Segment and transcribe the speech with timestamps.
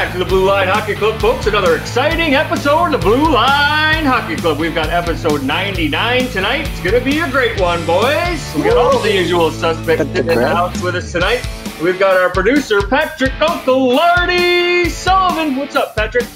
[0.00, 1.46] back to the Blue Line Hockey Club, folks.
[1.46, 4.58] Another exciting episode of the Blue Line Hockey Club.
[4.58, 6.66] We've got episode 99 tonight.
[6.70, 8.54] It's going to be a great one, boys.
[8.54, 11.46] We got all the usual suspects in the house with us tonight.
[11.82, 15.56] We've got our producer, Patrick Uncle Lardy Sullivan.
[15.56, 16.26] What's up, Patrick?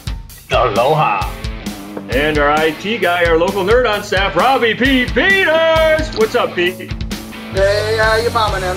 [0.51, 1.27] Aloha.
[2.11, 5.07] And our IT guy, our local nerd on staff, Robbie P.
[5.07, 6.15] Peters.
[6.19, 6.93] What's up, Pete?
[6.93, 8.77] Hey, how you bombing him?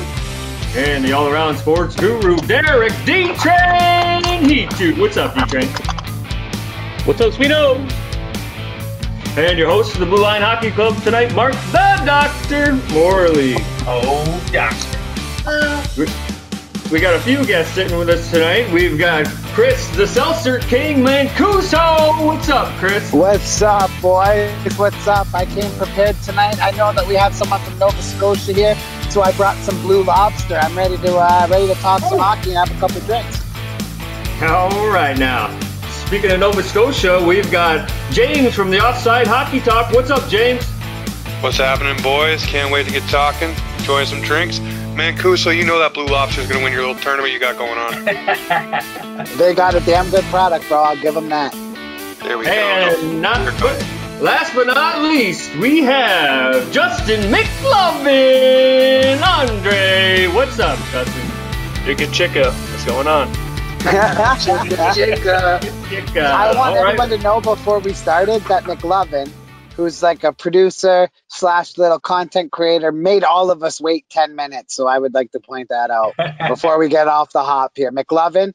[0.77, 2.94] And the all-around sports guru, Derek
[4.46, 5.68] D-Train Heat What's up, D-Train?
[7.05, 7.77] What's up, Sweeto?
[9.36, 13.55] And your host of the Blue Line Hockey Club tonight, Mark the Doctor Morley.
[13.88, 14.98] Oh, Doctor.
[16.00, 16.08] We,
[16.91, 18.72] we got a few guests sitting with us tonight.
[18.72, 22.26] We've got Chris the Seltzer King Mancuso.
[22.26, 23.12] What's up, Chris?
[23.12, 24.52] What's up, boys?
[24.77, 25.34] What's up?
[25.34, 26.62] I came prepared tonight.
[26.62, 28.76] I know that we have someone from Nova Scotia here,
[29.10, 30.58] so I brought some blue lobster.
[30.58, 33.46] I'm ready to uh, ready to talk some hockey and have a couple drinks.
[34.40, 35.49] All right, now.
[36.05, 39.91] Speaking of Nova Scotia, we've got James from the Offside Hockey Talk.
[39.91, 40.63] What's up, James?
[41.41, 42.46] What's happening, boys?
[42.46, 44.60] Can't wait to get talking, enjoying some drinks.
[44.93, 47.58] Mancuso, you know that Blue Lobster is going to win your little tournament you got
[47.58, 49.26] going on.
[49.38, 50.84] They got a damn good product, bro.
[50.84, 51.52] I'll give them that.
[52.21, 52.52] There we go.
[52.52, 53.84] And not but
[54.21, 59.20] last but not least, we have Justin McLovin.
[59.20, 61.32] Andre, what's up, Justin?
[61.85, 62.52] Chica Chica.
[62.52, 63.46] What's going on?
[64.94, 65.59] Chica.
[65.90, 67.00] Kick, uh, I want all right.
[67.00, 69.31] everyone to know before we started that McLovin,
[69.75, 74.75] who's like a producer slash little content creator, made all of us wait 10 minutes.
[74.75, 76.16] So I would like to point that out
[76.48, 77.92] before we get off the hop here.
[77.92, 78.53] McLovin,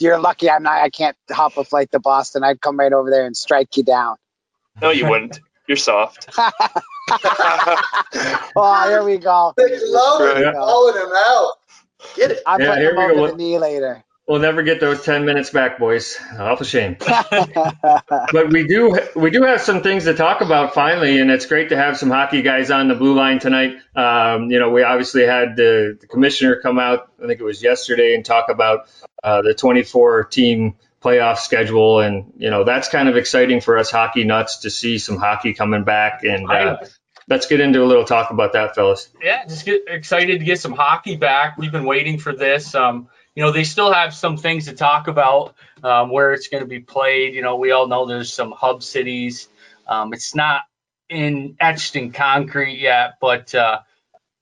[0.00, 2.42] you're lucky I'm not I can't hop a flight to Boston.
[2.42, 4.16] I'd come right over there and strike you down.
[4.80, 5.38] No, you wouldn't.
[5.68, 6.28] You're soft.
[8.56, 9.52] oh, here we go.
[9.56, 10.54] Big love Right.
[10.54, 11.52] calling him out.
[12.16, 12.42] Get it.
[12.46, 13.26] I'm Yeah, putting here him we over go.
[13.30, 14.02] the knee later.
[14.28, 16.16] We'll never get those 10 minutes back, boys.
[16.38, 16.96] Awful shame.
[17.00, 21.70] but we do we do have some things to talk about finally, and it's great
[21.70, 23.76] to have some hockey guys on the blue line tonight.
[23.96, 27.64] Um, you know, we obviously had the, the commissioner come out, I think it was
[27.64, 28.86] yesterday, and talk about
[29.24, 33.90] uh, the 24 team playoff schedule, and you know that's kind of exciting for us
[33.90, 36.22] hockey nuts to see some hockey coming back.
[36.22, 36.78] And uh,
[37.28, 39.08] let's get into a little talk about that, fellas.
[39.20, 41.58] yeah, just get excited to get some hockey back.
[41.58, 42.74] We've been waiting for this.
[42.74, 46.62] Um, you know, they still have some things to talk about um, where it's going
[46.62, 47.34] to be played.
[47.34, 49.48] You know, we all know there's some hub cities.
[49.86, 50.62] Um, it's not
[51.08, 53.80] in etched in concrete yet, but uh,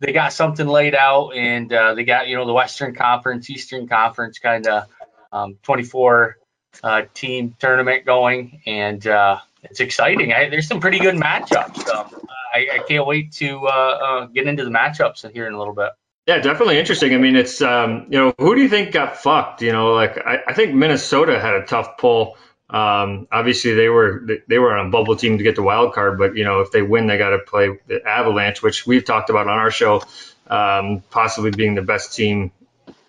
[0.01, 3.87] they got something laid out, and uh, they got you know the Western Conference, Eastern
[3.87, 4.89] Conference kind of
[5.33, 6.37] um, 24
[6.83, 10.33] uh, team tournament going, and uh, it's exciting.
[10.33, 11.89] I, there's some pretty good matchups.
[11.89, 12.11] Um,
[12.53, 15.75] I, I can't wait to uh, uh, get into the matchups here in a little
[15.75, 15.91] bit.
[16.31, 17.13] Yeah, definitely interesting.
[17.13, 19.63] I mean, it's um, you know, who do you think got fucked?
[19.63, 22.37] You know, like I, I think Minnesota had a tough pull.
[22.69, 26.19] Um, obviously, they were they were on a bubble team to get the wild card,
[26.19, 29.29] but you know, if they win, they got to play the Avalanche, which we've talked
[29.29, 30.05] about on our show,
[30.47, 32.53] um, possibly being the best team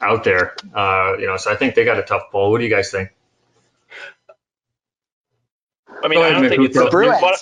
[0.01, 0.55] out there.
[0.73, 2.49] Uh, you know, so I think they got a tough pull.
[2.49, 3.11] What do you guys think?
[6.03, 6.89] I mean, Go I don't think it's a, Mancuso.
[6.89, 7.21] Bruins.
[7.21, 7.35] well,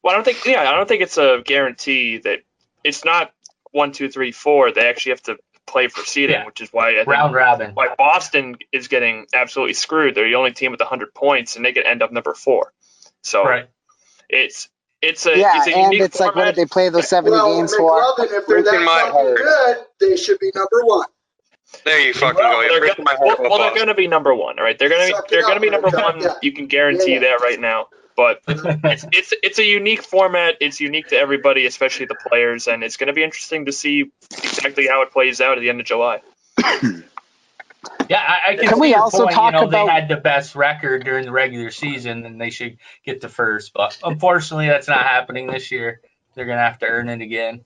[0.00, 0.46] well, I don't think.
[0.46, 2.42] Yeah, I don't think it's a guarantee that
[2.84, 3.32] it's not
[3.74, 4.70] one, two, three, four.
[4.72, 5.36] They actually have to
[5.66, 6.46] play for seeding, Yeah.
[6.46, 7.72] which is why I think Round robin.
[7.74, 10.14] why Boston is getting absolutely screwed.
[10.14, 12.72] They're the only team with 100 points, and they could end up number four.
[13.22, 13.68] So Right.
[14.28, 14.68] it's
[15.02, 17.32] it's a yeah, it's a and unique it's like what did they play those 70
[17.32, 18.00] Well, games for?
[18.18, 21.06] If they're that my fucking good, they should be number one.
[21.84, 22.68] There you fucking Well, go.
[22.68, 24.58] They're gonna, my well, well, they're going to be number one.
[24.58, 26.20] All right, they're going to Suck they're going to be number one.
[26.20, 26.34] yeah.
[26.40, 27.20] You can guarantee Yeah.
[27.20, 27.88] that right now.
[28.16, 30.56] But it's it's it's a unique format.
[30.60, 34.10] It's unique to everybody, especially the players, and it's going to be interesting to see
[34.30, 36.20] exactly how it plays out at the end of July.
[38.08, 39.34] Yeah, I, I can, Can see we also point.
[39.34, 42.50] talk you know, about- they had the best record during the regular season, and they
[42.50, 43.72] should get the first.
[43.72, 46.00] But unfortunately, that's not happening this year.
[46.34, 47.64] They're gonna have to earn it again.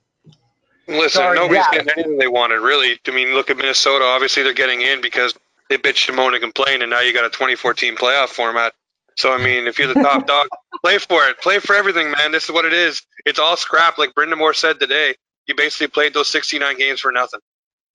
[0.86, 1.70] Listen, Sorry, nobody's yeah.
[1.78, 2.98] getting anything they wanted, really.
[3.06, 4.04] I mean, look at Minnesota.
[4.04, 5.34] Obviously, they're getting in because
[5.68, 8.74] they bitched, moaned, and complained, and now you got a 2014 playoff format.
[9.18, 10.46] So, I mean, if you're the top dog,
[10.82, 11.40] play for it.
[11.40, 12.32] Play for everything, man.
[12.32, 13.02] This is what it is.
[13.26, 15.16] It's all scrap, like Brendan Moore said today.
[15.48, 17.40] You basically played those 69 games for nothing.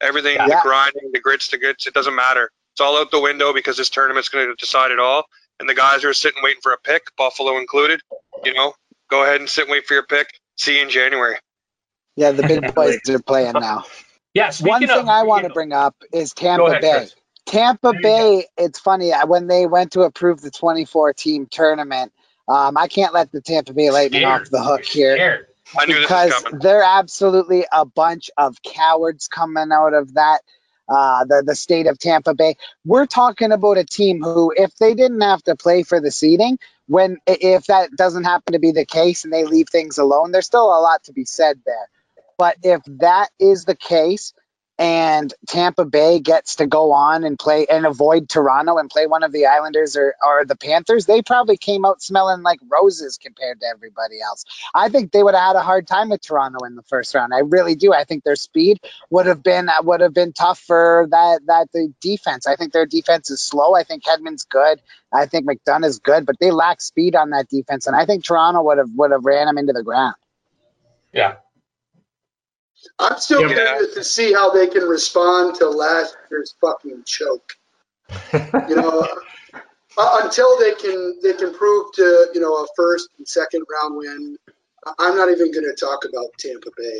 [0.01, 2.49] Everything, the grinding, the grits, the grits, it doesn't matter.
[2.73, 5.23] It's all out the window because this tournament's going to decide it all.
[5.59, 8.01] And the guys who are sitting waiting for a pick, Buffalo included,
[8.43, 8.73] you know,
[9.09, 10.27] go ahead and sit and wait for your pick.
[10.57, 11.37] See you in January.
[12.17, 13.85] Yeah, the big boys are playing now.
[14.33, 14.49] Yeah.
[14.49, 16.91] Speaking One of, thing I want to speaking bring up is Tampa ahead, Bay.
[16.91, 17.15] Chris.
[17.45, 22.11] Tampa Bay, it's funny uh, when they went to approve the 24 team tournament.
[22.47, 24.41] Um, I can't let the Tampa Bay Lightning Scared.
[24.41, 25.47] off the hook here Scared.
[25.77, 30.41] I knew this because they're absolutely a bunch of cowards coming out of that
[30.89, 32.55] uh, the the state of Tampa Bay.
[32.85, 36.59] We're talking about a team who, if they didn't have to play for the seeding,
[36.87, 40.45] when if that doesn't happen to be the case and they leave things alone, there's
[40.45, 41.89] still a lot to be said there.
[42.37, 44.33] But if that is the case,
[44.79, 49.21] and Tampa Bay gets to go on and play and avoid Toronto and play one
[49.21, 53.59] of the Islanders or, or the Panthers, they probably came out smelling like roses compared
[53.59, 54.45] to everybody else.
[54.73, 57.33] I think they would have had a hard time with Toronto in the first round.
[57.33, 57.93] I really do.
[57.93, 58.79] I think their speed
[59.11, 62.47] would have been uh, would have been tough for that that the defense.
[62.47, 63.75] I think their defense is slow.
[63.75, 64.81] I think Hedman's good.
[65.13, 68.23] I think McDonagh is good, but they lack speed on that defense, and I think
[68.23, 70.15] Toronto would have would have ran them into the ground.
[71.13, 71.35] Yeah.
[72.99, 73.49] I'm still Yeah.
[73.49, 77.53] curious to see how they can respond to last year's fucking choke.
[78.67, 79.07] You know,
[79.97, 83.97] uh, until they can they can prove to you know a first and second round
[83.97, 84.37] win.
[84.85, 86.99] I- I'm not even going to talk about Tampa Bay.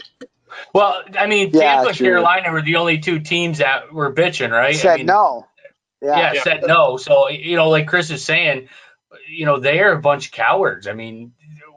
[0.74, 2.08] Well, I mean, Yeah, Tampa, true.
[2.08, 4.76] Carolina were the only two teams that were bitching, right?
[4.76, 5.48] Said I mean, no.
[6.02, 6.44] Yeah, Yeah.
[6.44, 6.98] said no.
[6.98, 8.70] So you know, like Chris is saying,
[9.30, 10.88] you know, they are a bunch of cowards.
[10.88, 11.34] I mean,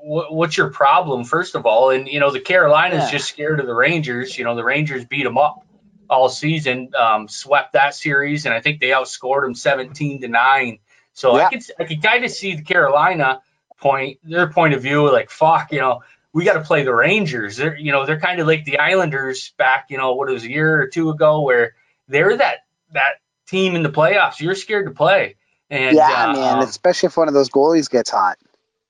[0.06, 1.90] wh- what's your problem, first of all?
[1.90, 3.10] And you know, the Carolinas Yeah.
[3.10, 4.38] just scared of the Rangers.
[4.38, 5.64] You know, the Rangers beat them up
[6.08, 10.78] all season, um, swept that series, and I think they outscored them seventeen to nine.
[11.12, 11.46] So Yeah.
[11.46, 13.40] I could I could kind of see the Carolina
[13.78, 16.02] point their point of view, like fuck, you know.
[16.32, 17.56] We got to play the Rangers.
[17.56, 20.44] They're, you know, they're kind of like the Islanders back, you know, what it was
[20.44, 21.74] a year or two ago, where
[22.08, 22.58] they're that
[22.92, 24.38] that team in the playoffs.
[24.38, 25.36] You're scared to play.
[25.70, 26.62] And yeah, uh, man.
[26.62, 28.36] Especially if one of those goalies gets hot.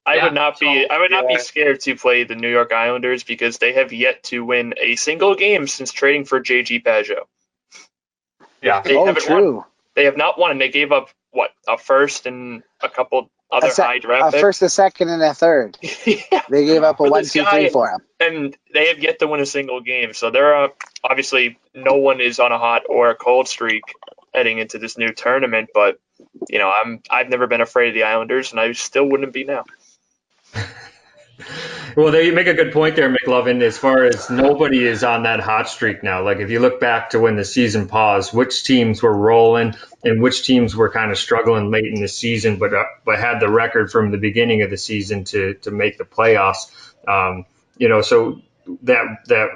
[0.08, 1.36] I Yeah, would not be so- I would not Yeah.
[1.36, 4.94] be scared to play the New York Islanders because they have yet to win a
[4.96, 7.24] single game since trading for JG Pageau.
[8.62, 9.64] yeah, They oh, haven't true.
[9.94, 13.68] They have not won, and they gave up what a first and a couple other
[13.68, 14.40] A sec- high A draft picks.
[14.40, 15.78] first, a second, and a third.
[16.06, 16.42] Yeah.
[16.48, 18.00] They gave up a For one, two, guy- three for him.
[18.20, 20.12] and they have yet to win a single game.
[20.14, 20.68] So they're uh,
[21.02, 23.82] obviously no one is on a hot or a cold streak
[24.34, 25.70] heading into this new tournament.
[25.74, 25.98] But
[26.48, 29.44] you know, I'm I've never been afraid of the Islanders, and I still wouldn't be
[29.44, 29.64] now.
[31.96, 35.40] Well, they make a good point there, McLovin, as far as nobody is on that
[35.40, 36.22] hot streak now.
[36.22, 40.20] Like if you look back to when the season paused, which teams were rolling and
[40.20, 43.48] which teams were kind of struggling late in the season, but uh, but had the
[43.48, 46.70] record from the beginning of the season to to make the playoffs.
[47.08, 47.46] Um,
[47.78, 48.42] you know, so
[48.82, 49.48] that that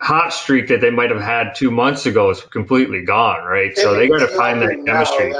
[0.00, 3.76] hot streak that they might have had two months ago is completely gone, right?
[3.76, 5.32] So they got to find that chemistry.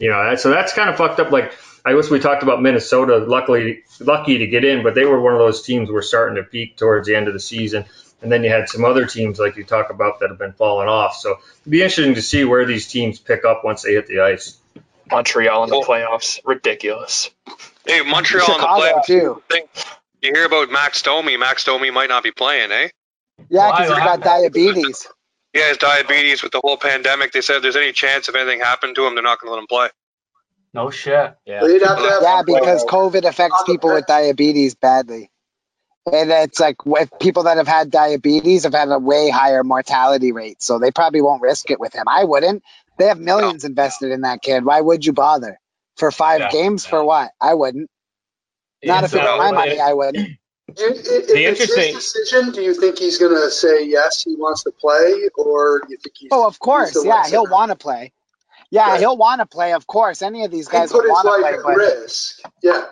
[0.00, 1.30] You know, that, so that's kind of fucked up.
[1.30, 1.52] Like
[1.84, 3.18] I wish we talked about Minnesota.
[3.18, 6.36] Luckily, lucky to get in, but they were one of those teams who were starting
[6.36, 7.84] to peak towards the end of the season.
[8.22, 10.88] And then you had some other teams like you talk about that have been falling
[10.88, 11.16] off.
[11.16, 14.20] So it'd be interesting to see where these teams pick up once they hit the
[14.20, 14.58] ice.
[15.10, 17.30] Montreal in the playoffs, ridiculous.
[17.84, 19.06] Hey, Montreal in the playoffs.
[19.06, 19.42] too.
[20.22, 21.36] You hear about Max Domi?
[21.36, 22.88] Max Domi might not be playing, eh?
[23.50, 25.08] Yeah, because Why- he's got diabetes.
[25.52, 27.32] Yeah, has diabetes with the whole pandemic.
[27.32, 29.54] They said if there's any chance if anything happened to him, they're not going to
[29.54, 29.88] let him play.
[30.74, 31.34] No shit.
[31.46, 31.60] Yeah.
[31.64, 35.30] They'd have have Yeah, because COVID affects people with diabetes badly.
[36.12, 40.32] And it's like if people that have had diabetes have had a way higher mortality
[40.32, 42.04] rate, so they probably won't risk it with him.
[42.08, 42.62] I wouldn't.
[42.98, 44.64] They have millions invested in that kid.
[44.64, 45.58] Why would you bother?
[45.96, 46.84] For five Yeah, games?
[46.84, 46.90] yeah.
[46.90, 47.30] For what?
[47.40, 47.88] I wouldn't.
[48.82, 50.28] Not if it So, were my uh, money, I wouldn't.
[50.74, 53.84] Do you- if The it's interesting- his decision, do you think he's going to say
[53.84, 56.28] yes, he wants to play, or do you think he's?
[56.32, 56.90] Oh, of course.
[56.90, 58.12] still Yeah, he'll want to play.
[58.72, 59.00] Yeah, Right.
[59.00, 59.74] he'll want to play.
[59.74, 61.52] Of course, any of these He guys put will his want to life play.
[61.58, 62.40] at But risk.
[62.62, 62.86] Yeah.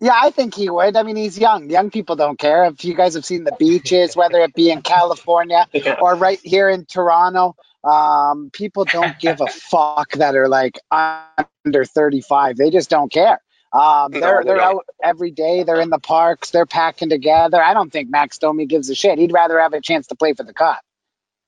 [0.00, 0.96] yeah, I think he would.
[0.96, 1.70] I mean, he's young.
[1.70, 2.64] Young people don't care.
[2.66, 5.96] If you guys have seen the beaches, whether it be in California Yeah.
[6.00, 11.84] or right here in Toronto, um, people don't give a fuck that are like under
[11.84, 12.56] 35.
[12.56, 13.40] They just don't care.
[13.72, 15.62] Um, they're they they're out every day.
[15.62, 16.50] They're in the parks.
[16.50, 17.62] They're packing together.
[17.62, 19.18] I don't think Max Domi gives a shit.
[19.18, 20.80] He'd rather have a chance to play for the cup.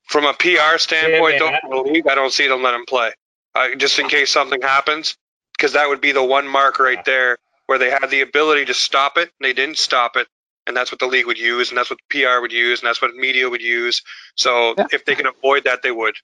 [0.07, 2.73] From a PR standpoint, Yeah, man, though, for the league, I don't see them let
[2.73, 3.11] him play.
[3.59, 5.17] Uh, just in case something happens,
[5.57, 8.73] because that would be the one mark right there where they had the ability to
[8.73, 10.27] stop it, and they didn't stop it.
[10.65, 13.01] And that's what the league would use, and that's what PR would use, and that's
[13.01, 14.01] what media would use.
[14.35, 14.85] So Yeah.
[14.91, 16.15] if they can avoid that, they would.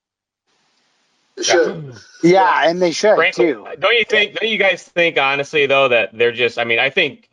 [1.36, 1.96] They should.
[2.24, 3.68] Yeah, and they should Frankly, too.
[3.80, 4.40] don't you think?
[4.40, 6.58] Don't you guys think honestly though that they're just?
[6.58, 7.30] I mean, I think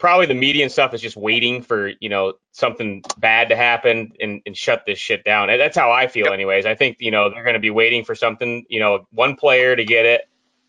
[0.00, 4.12] probably the media and stuff is just waiting for you know something bad to happen
[4.20, 5.50] and, and shut this shit down.
[5.50, 6.34] And that's how I feel, Yep.
[6.34, 6.66] anyways.
[6.66, 9.76] I think you know they're going to be waiting for something, you know, one player
[9.76, 10.22] to get it,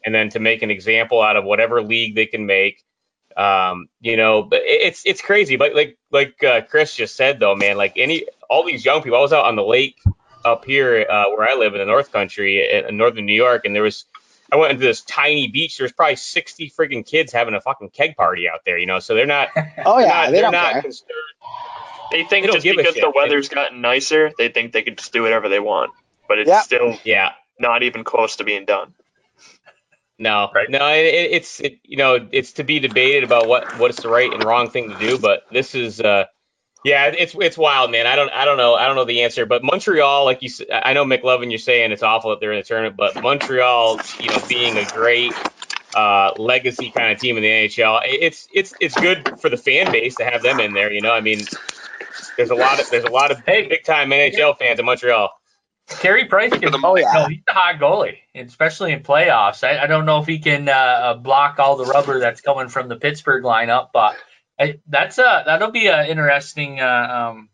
[0.05, 2.83] and then to make an example out of whatever league they can make.
[3.37, 5.55] Um, you know, but it's it's crazy.
[5.55, 9.17] But like like uh, Chris just said though, man, like any all these young people.
[9.17, 9.97] I was out on the lake
[10.45, 13.65] up here uh, where I live in the North Country in, in northern New York,
[13.65, 14.05] and there was
[14.51, 15.77] I went into this tiny beach.
[15.77, 18.99] There's probably 60 freaking kids having a fucking keg party out there, you know.
[18.99, 19.49] So they're not.
[19.85, 20.81] Oh they're yeah, not, they they're don't care.
[20.81, 21.09] concerned.
[22.11, 24.83] They think They don't just give a because the weather's gotten nicer, they think they
[24.83, 25.91] can just do whatever they want.
[26.27, 26.65] but it's Yep.
[26.65, 27.33] still Yeah.
[27.59, 28.93] not even close to being done.
[30.19, 30.69] No, Right.
[30.69, 34.01] no, it, it- it's it, you know it's to be debated about what what is
[34.01, 36.25] the right and wrong thing to do, but this is uh
[36.83, 38.07] yeah it's it's wild, man.
[38.07, 40.93] I don't I don't know I don't know the answer, but Montreal, like you I
[40.93, 44.39] know McLovin, you're saying it's awful that they're in the tournament, but Montreal, you know,
[44.47, 45.33] being a great
[45.95, 49.91] uh legacy kind of team in the NHL, it's it's it's good for the fan
[49.91, 50.91] base to have them in there.
[50.91, 51.39] You know, I mean,
[52.37, 53.67] there's a lot of there's a lot of Hey.
[53.67, 55.29] big time NHL fans in Montreal.
[55.99, 56.73] Carey Price can.
[56.73, 57.11] Oh, yeah.
[57.13, 59.63] no, he's a hot goalie, especially in playoffs.
[59.63, 62.69] I, I don't know if he can uh, uh, block all the rubber that's coming
[62.69, 64.15] from the Pittsburgh lineup, but
[64.61, 67.49] I, that's uh that'll be an interesting uh, um,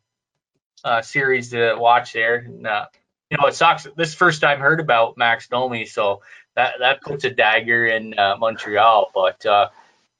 [0.84, 2.36] uh, series to watch there.
[2.36, 2.88] And, uh,
[3.30, 3.88] you know, it sucks.
[3.96, 6.22] This first time heard about Max Domi, so
[6.56, 9.12] that that puts a dagger in uh, Montreal.
[9.14, 9.70] But uh,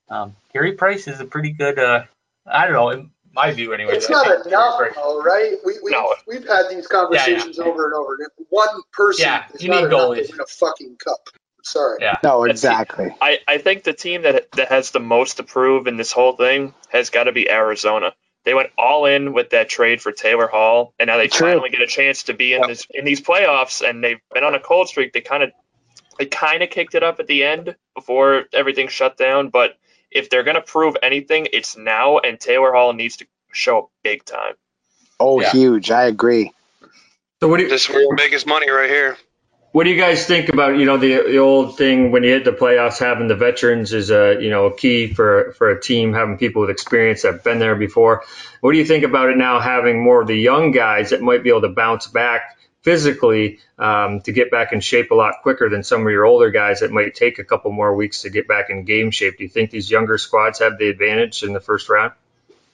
[0.10, 1.78] um, Carey Price is a pretty good.
[1.78, 2.04] Uh,
[2.46, 3.94] I don't know, in my view anyway.
[3.94, 5.56] It's not enough, though, right?
[5.66, 6.16] We, we, No.
[6.26, 8.16] we've had these conversations over and over.
[8.16, 11.30] And One person Yeah, is you not need to win a fucking cup.
[11.68, 11.98] Sorry.
[12.02, 12.16] Yeah.
[12.24, 13.14] No, exactly.
[13.22, 16.34] I, I think the team that that has the most to prove in this whole
[16.34, 18.14] thing has got to be Arizona.
[18.46, 21.50] They went all in with that trade for Taylor Hall, and now they True.
[21.50, 23.88] finally get a chance to be in this in these playoffs.
[23.88, 25.12] And they've been on a cold streak.
[25.12, 25.52] They kind of
[26.18, 29.50] they kind of kicked it up at the end before everything shut down.
[29.50, 29.78] But
[30.10, 32.20] if they're gonna prove anything, it's now.
[32.20, 34.54] And Taylor Hall needs to show up big time.
[35.20, 35.52] Oh, Yeah.
[35.52, 35.92] huge.
[35.92, 36.54] I agree.
[37.42, 39.18] So what do you, This is where you make his money right here.
[39.78, 42.46] What do you guys think about you know the the old thing when you hit
[42.46, 46.14] the playoffs having the veterans is a you know a key for for a team
[46.14, 48.24] having people with experience that've been there before.
[48.62, 51.44] What do you think about it now having more of the young guys that might
[51.44, 55.70] be able to bounce back physically um, to get back in shape a lot quicker
[55.70, 58.48] than some of your older guys that might take a couple more weeks to get
[58.48, 59.38] back in game shape?
[59.38, 62.14] Do you think these younger squads have the advantage in the first round?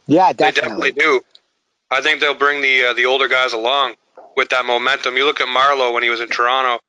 [0.07, 0.91] Yeah, They definitely.
[0.91, 1.21] definitely do.
[1.91, 3.95] I think they'll bring the uh, the older guys along
[4.37, 5.17] with that momentum.
[5.17, 6.79] You look at Marlowe when he was in Toronto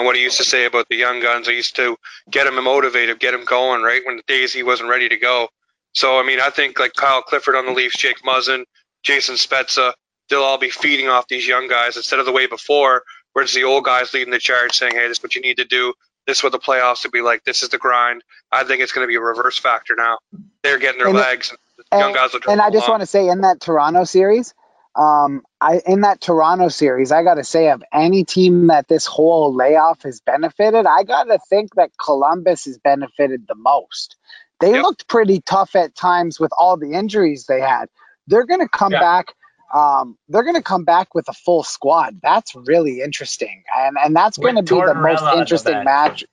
[0.00, 1.48] and what he used to say about the young guns.
[1.48, 1.96] I used to
[2.30, 4.00] get him motivated, get him going, right?
[4.04, 5.48] When the days he wasn't ready to go.
[5.92, 8.64] So I mean, I think like Kyle Clifford on the Leafs, Jake Muzzin,
[9.02, 9.92] Jason Spezza,
[10.30, 13.02] they'll all be feeding off these young guys instead of the way before,
[13.34, 15.58] where it's the old guys leading the charge, saying, "Hey, this is what you need
[15.58, 15.92] to do.
[16.26, 17.44] This is what the playoffs will be like.
[17.44, 20.18] This is the grind." I think it's going to be a reverse factor now.
[20.62, 21.52] They're getting their And- legs.
[21.92, 22.90] And young and- guys will And I just along.
[22.90, 24.54] want to say in that Toronto series,
[24.96, 29.06] um, I in that Toronto series, I got to say of any team that this
[29.06, 34.16] whole layoff has benefited, I got to think that Columbus has benefited the most.
[34.60, 34.82] They Yep.
[34.82, 37.86] looked pretty tough at times with all the injuries they had.
[38.26, 39.00] They're going to come Yeah.
[39.00, 39.34] back.
[39.74, 42.20] Um, they're going to come back with a full squad.
[42.22, 46.24] That's really interesting, and and that's going to be the most interesting match.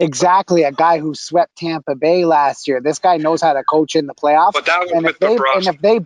[0.00, 2.80] Exactly, a guy who swept Tampa Bay last year.
[2.82, 5.18] This guy knows how to coach in the playoffs But that was and with if
[5.20, 6.00] they and if they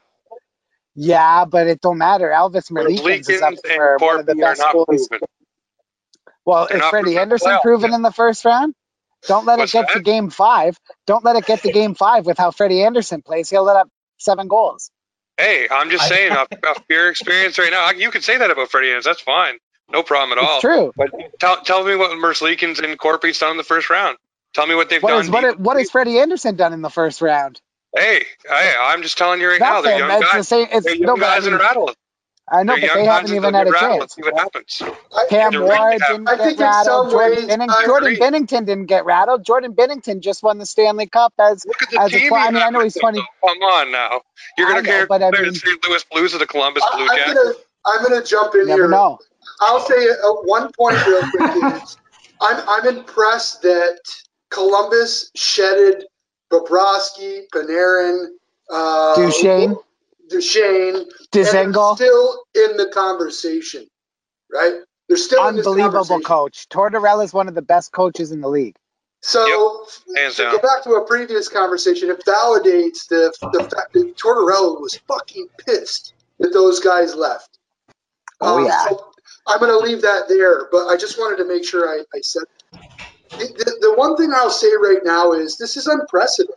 [0.99, 2.29] yeah, but it don't matter.
[2.31, 5.09] Elvis Merzlikins is up for one of the best not goalies.
[6.47, 7.95] Well, They're is Freddie proven Henderson proven yet.
[7.95, 8.75] in the first round?
[9.29, 9.93] Don't let What's it get that?
[9.93, 10.79] to game five.
[11.07, 13.51] Don't let it get to game five with how Freddie Andersen plays.
[13.51, 13.89] He'll let up
[14.19, 14.91] seven goals.
[15.39, 18.71] Hey, I'm just saying, off, off your experience right now, you can say that about
[18.71, 19.11] Freddie Andersen.
[19.11, 19.57] That's fine.
[19.93, 20.59] No problem at all.
[20.59, 20.95] It's true.
[20.97, 24.19] But tell, tell me what Merzlikins and Corpy's done in the first round.
[24.55, 25.21] Tell me what they've What done.
[25.21, 27.61] is what, is- what has Freddie Andersen done in the first round?
[27.97, 30.09] Hey, hey, I'm just telling you right now, they're Nothing.
[30.09, 30.49] young It's the guys.
[30.49, 30.69] same.
[30.71, 31.91] It's They're young no, but I guys mean, and rattle.
[32.51, 34.01] I know, They're but they haven't even had a get chance.
[34.01, 34.83] Let's see what happens.
[34.83, 36.85] I, Cam Ward didn't I get think rattled.
[36.87, 38.19] some Jordan, ways, Binning- Jordan agree.
[38.19, 39.45] Binnington didn't get rattled.
[39.45, 42.29] Jordan Binnington just won the Stanley Cup as Look at the As a team.
[42.29, 43.49] pl- I mean, I know he's with 20 them, though.
[43.49, 44.23] Come on now.
[44.57, 45.89] You're going to know, care but I mean- the St.
[45.89, 47.35] Louis Blues or the Columbus I, Blue I'm Jackets?
[47.43, 47.55] gonna
[47.87, 48.89] I'm gonna jump in never here.
[48.91, 49.19] know.
[49.61, 51.83] I'll say uh, one point real quick
[52.41, 53.99] I'm I'm impressed that
[54.51, 56.05] Columbus shedded
[56.51, 58.27] Bobrovsky, Panarin,
[58.71, 59.77] uh, Duchene,
[60.29, 63.87] Duchene, and Dzingel, still in the conversation,
[64.53, 64.75] right?
[65.09, 66.69] They're still in this unbelievable coach.
[66.69, 68.77] Tortorella is one of the best coaches in the league.
[69.21, 69.87] So
[70.17, 70.57] Hands to down.
[70.57, 75.49] go back to a previous conversation, it validates the the fact that Tortorella was fucking
[75.67, 77.59] pissed that those guys left.
[78.41, 78.87] Oh, yeah.
[78.89, 79.13] so
[79.47, 82.21] I'm going to leave that there, but I just wanted to make sure I, I
[82.21, 82.45] said.
[83.31, 86.57] The, the, one thing I'll say right now is this is unprecedented.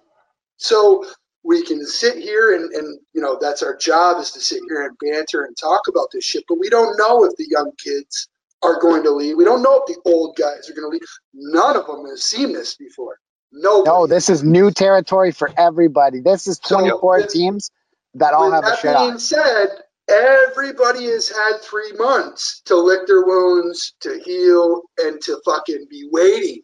[0.58, 1.06] So
[1.44, 4.86] we can sit here and, and you know that's our job is to sit here
[4.86, 8.28] and banter and talk about this shit, but we don't know if the young kids
[8.62, 9.38] are going to leave.
[9.38, 11.01] We don't know if the old guys are going to leave.
[11.34, 13.18] None of them have seen this before.
[13.51, 13.90] Nobody.
[13.90, 16.22] No, this is new territory for everybody.
[16.22, 17.72] This is 24 with- teams
[18.13, 19.22] that all have a that being shot.
[19.22, 19.68] said,
[20.10, 26.08] everybody has had three months to lick their wounds, to heal, and to fucking be
[26.12, 26.62] waiting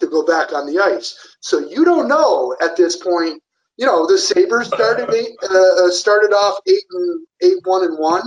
[0.00, 1.16] to go back on the ice.
[1.40, 3.42] So you don't know at this point.
[3.78, 7.98] You know the Sabres started eight, uh, uh, started off eight and eight one and
[7.98, 8.22] one.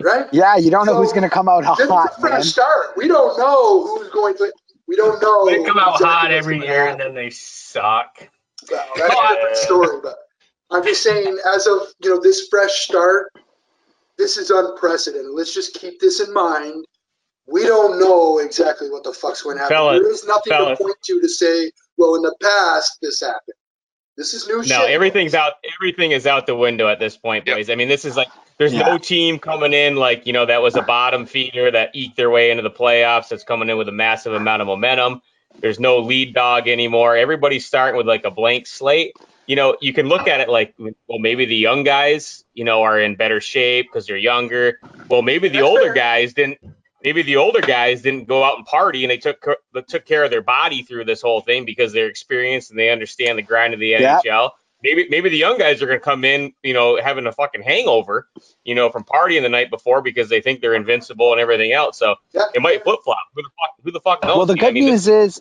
[0.00, 0.26] right?
[0.32, 2.30] Yeah, you don't know who's going to come out This is hot, a man.
[2.32, 2.96] fresh start.
[2.96, 4.52] We don't know who's going to.
[4.86, 5.46] We don't know.
[5.46, 8.28] They come out exactly hot every gonna year and then they suck.
[8.70, 10.16] Well, that's a different story, but
[10.70, 13.32] I'm just saying, as of you know, this fresh start,
[14.18, 15.30] this is unprecedented.
[15.32, 16.84] Let's just keep this in mind.
[17.46, 19.76] We don't know exactly what the fuck's going to happen.
[19.76, 20.78] Fellas, there is nothing fellas.
[20.78, 23.54] to point to to say, well, in the past this happened.
[24.16, 24.70] This is new shit.
[24.70, 25.54] No, everything's out.
[25.80, 27.56] Everything is out the window at this point, Yep.
[27.56, 27.70] boys.
[27.70, 28.28] I mean, this is like
[28.58, 28.82] there's Yeah.
[28.86, 32.30] no team coming in like you know that was a bottom feeder that eked their
[32.30, 33.28] way into the playoffs.
[33.28, 35.20] That's coming in with a massive amount of momentum.
[35.60, 37.16] There's no lead dog anymore.
[37.16, 39.14] Everybody's starting with like a blank slate.
[39.46, 42.82] You know, you can look at it like, well, maybe the young guys, you know,
[42.82, 44.78] are in better shape because they're younger.
[45.08, 45.94] Well, maybe the That's older fair.
[45.94, 46.58] guys didn't.
[47.02, 50.24] Maybe the older guys didn't go out and party and they took they took care
[50.24, 53.74] of their body through this whole thing because they're experienced and they understand the grind
[53.74, 53.92] of the.
[53.92, 54.50] NHL
[54.84, 57.62] maybe maybe the young guys are going to come in, you know, having a fucking
[57.62, 58.28] hangover,
[58.64, 61.98] you know, from partying the night before because they think they're invincible and everything else.
[61.98, 63.18] So it might flip flop.
[63.34, 63.70] Who the fuck?
[63.82, 64.36] Who the fuck knows?
[64.36, 64.62] Well, the dude?
[64.62, 65.40] I good mean, news is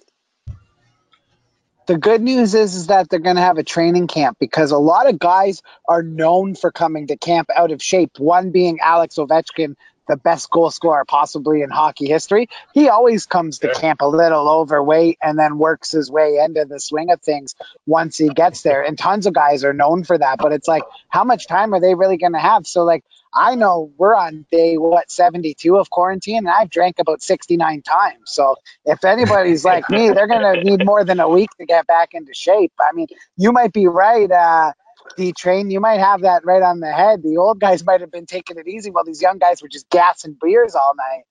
[1.87, 4.77] the good news is is that they're going to have a training camp because a
[4.77, 8.11] lot of guys are known for coming to camp out of shape.
[8.19, 9.75] One being Alex Ovechkin,
[10.07, 12.47] the best goal scorer possibly in hockey history.
[12.73, 13.73] He always comes to Yeah.
[13.73, 18.17] camp a little overweight and then works his way into the swing of things once
[18.17, 18.83] he gets there.
[18.83, 20.37] And tons of guys are known for that.
[20.39, 22.67] But it's like, how much time are they really going to have?
[22.67, 23.03] So like.
[23.35, 28.21] I know we're on day what 72 of quarantine and I've drank about 69 times.
[28.27, 31.87] So if anybody's like me, they're going to need more than a week to get
[31.87, 32.73] back into shape.
[32.79, 34.73] I mean, you might be right, uh,
[35.17, 35.71] D Train.
[35.71, 37.23] You might have that right on the head.
[37.23, 39.89] The old guys might have been taking it easy while these young guys were just
[39.89, 41.23] gassing beers all night.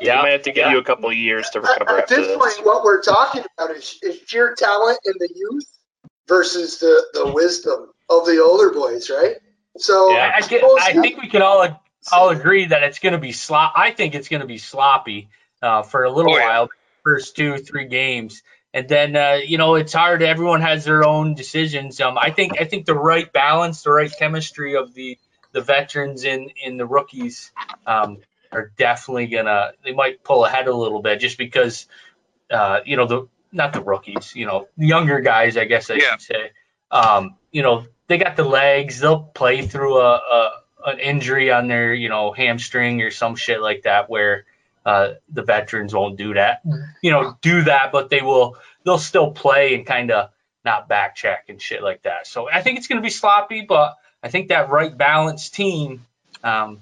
[0.00, 0.72] Yeah, Yeah, I might have to give yeah.
[0.72, 2.36] you a couple of years to At, recover at after this this.
[2.36, 5.66] point, what we're talking about is, is sheer talent in the youth
[6.28, 9.36] versus the, the wisdom of the older boys, right?
[9.76, 10.32] So Yeah.
[10.34, 11.80] I, I, get, I think we can all
[12.12, 13.72] all agree that it's going to be slop.
[13.76, 15.28] I think it's going to be sloppy
[15.62, 16.44] uh, for a little Oh, yeah.
[16.44, 16.70] while,
[17.02, 20.22] first two three games, and then uh, you know it's hard.
[20.22, 22.00] Everyone has their own decisions.
[22.00, 25.18] Um, I think I think the right balance, the right chemistry of the
[25.52, 27.52] the veterans and in the rookies
[27.86, 28.18] um,
[28.52, 29.72] are definitely gonna.
[29.84, 31.86] They might pull ahead a little bit just because
[32.50, 35.94] uh, you know the not the rookies, you know, the younger guys, I guess I
[35.98, 36.10] Yeah.
[36.10, 36.50] should say.
[36.90, 39.00] Um, you know, they got the legs.
[39.00, 40.50] They'll play through a, a
[40.86, 44.44] an injury on their, you know, hamstring or some shit like that, where
[44.84, 46.60] uh, the veterans won't do that.
[47.02, 48.56] You know, do that, but they will.
[48.84, 50.30] They'll still play and kind of
[50.64, 52.26] not backcheck and shit like that.
[52.26, 56.04] So I think it's going to be sloppy, but I think that right balanced team
[56.42, 56.80] um,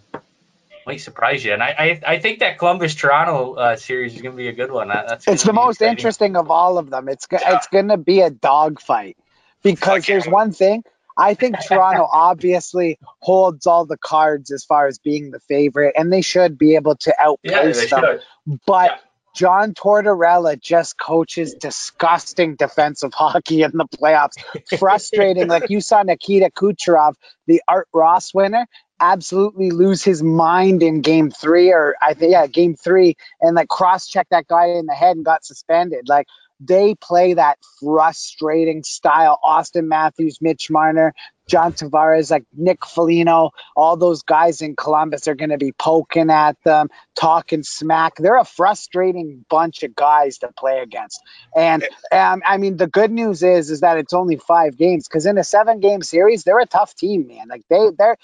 [0.87, 1.53] might surprise you.
[1.53, 4.53] And I, I, I think that Columbus Toronto uh, series is going to be a
[4.53, 4.89] good one.
[4.89, 5.93] That's It's the most exciting.
[5.93, 7.09] interesting of all of them.
[7.09, 9.17] It's go- it's going to be a dogfight
[9.63, 10.15] because Fuck yeah.
[10.15, 10.85] there's one thing.
[11.17, 16.13] I think Toronto obviously holds all the cards as far as being the favorite, and
[16.13, 18.05] they should be able to Yeah, outpace they them.
[18.47, 18.61] should.
[18.67, 18.99] But Yeah.
[19.35, 24.35] John Tortorella just coaches disgusting defensive hockey in the playoffs.
[24.79, 25.49] Frustrating.
[25.49, 27.15] like you saw Nikita Kucherov,
[27.47, 28.67] the Art Ross winner,
[29.01, 33.69] absolutely lose his mind in game three, or I think, yeah, game three, and like
[33.69, 36.09] cross check that guy in the head and got suspended.
[36.09, 36.27] Like
[36.67, 39.39] they play that frustrating style.
[39.43, 41.15] Auston Matthews, Mitch Marner,
[41.49, 46.31] John Tavares, like Nick Foligno, all those guys in Columbus are going to be poking
[46.31, 48.15] at them, talking smack.
[48.17, 51.21] They're a frustrating bunch of guys to play against.
[51.55, 55.27] And um, I mean, the good news is is that it's only five games because
[55.27, 57.49] in a seven game series, they're a tough team, man.
[57.49, 58.17] Like they, they're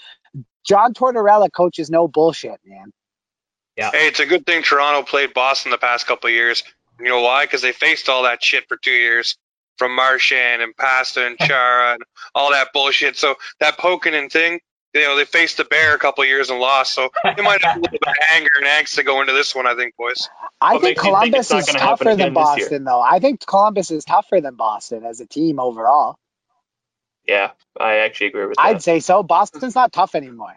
[0.63, 2.91] John Tortorella coaches no bullshit, man.
[3.75, 3.91] Yeah.
[3.91, 6.63] Hey, it's a good thing Toronto played Boston the past couple of years.
[6.99, 7.45] You know why?
[7.45, 9.37] Because they faced all that shit for two years
[9.77, 12.03] from Marchand and Pasta and Chara and
[12.35, 13.15] all that bullshit.
[13.15, 14.59] So that Pokenin thing,
[14.93, 16.93] you know, they faced the Bear a couple of years and lost.
[16.93, 19.55] So they might have a little bit of anger and angst to go into this
[19.55, 20.29] one, I think, boys.
[20.59, 22.65] I What think makes you think Columbus is tougher than again this year?
[22.65, 23.01] Boston, though.
[23.01, 26.17] I think Columbus is tougher than Boston as a team overall.
[27.25, 28.65] Yeah, I actually agree with that.
[28.65, 29.23] I'd say so.
[29.23, 30.55] Boston's not tough anymore.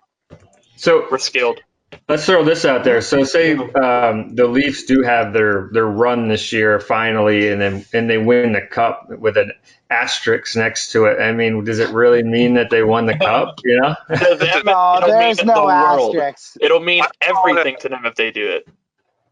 [0.76, 1.60] So We're skilled.
[2.08, 3.00] Let's throw this out there.
[3.00, 7.84] So say um, the Leafs do have their their run this year finally, and then
[7.92, 9.52] and they win the cup with an
[9.90, 11.20] asterisk next to it.
[11.20, 13.58] I mean, does it really mean that they won the cup?
[13.64, 13.94] You know?
[14.08, 16.16] Them, No, it'll there's mean no the world.
[16.16, 16.58] asterisks.
[16.60, 18.68] It'll mean I call it- everything to them if they do it.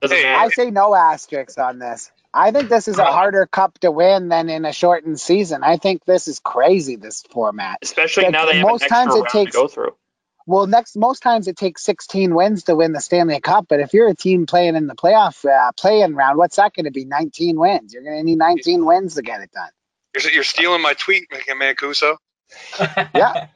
[0.02, 0.26] Hey.
[0.32, 2.10] I say no asterisks on this.
[2.32, 5.62] I think this is a harder cup to win than in a shortened season.
[5.64, 7.78] I think this is crazy, this format.
[7.82, 9.94] Especially Like, now they have most an extra times it takes- to go through.
[10.50, 13.94] Well, next most times it takes 16 wins to win the Stanley Cup, but if
[13.94, 17.04] you're a team playing in the playoff uh, play-in round, what's that going to be?
[17.04, 17.94] 19 wins.
[17.94, 19.70] You're going to need 19 wins to get it done.
[20.12, 22.16] You're, you're stealing my tweet, Mancuso.
[23.14, 23.46] Yeah,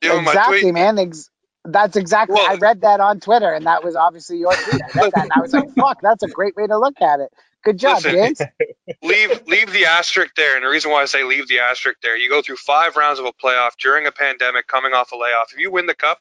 [0.00, 0.74] Stealing my exactly, tweet.
[0.74, 0.98] man.
[0.98, 1.28] Ex-
[1.64, 2.34] That's exactly.
[2.34, 4.80] Well- I read that on Twitter, and that was obviously your tweet.
[4.80, 7.18] I read that, and I was like, "Fuck, that's a great way to look at
[7.18, 7.32] it."
[7.64, 8.12] Good job, Listen.
[8.12, 8.40] James.
[9.02, 10.54] leave leave the asterisk there.
[10.54, 13.18] And the reason why I say leave the asterisk there, you go through five rounds
[13.18, 15.52] of a playoff during a pandemic, coming off a layoff.
[15.52, 16.18] If you win the cup,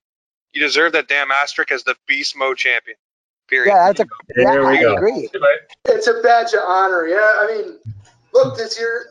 [0.54, 2.98] you deserve that damn asterisk as the beast mode champion.
[3.48, 3.72] Period.
[3.74, 4.06] Yeah, that's a.
[4.38, 4.96] Yeah, There we I go.
[4.96, 5.30] agree.
[5.86, 7.08] It's a badge of honor.
[7.08, 7.80] Yeah, I mean,
[8.34, 9.06] look, this year,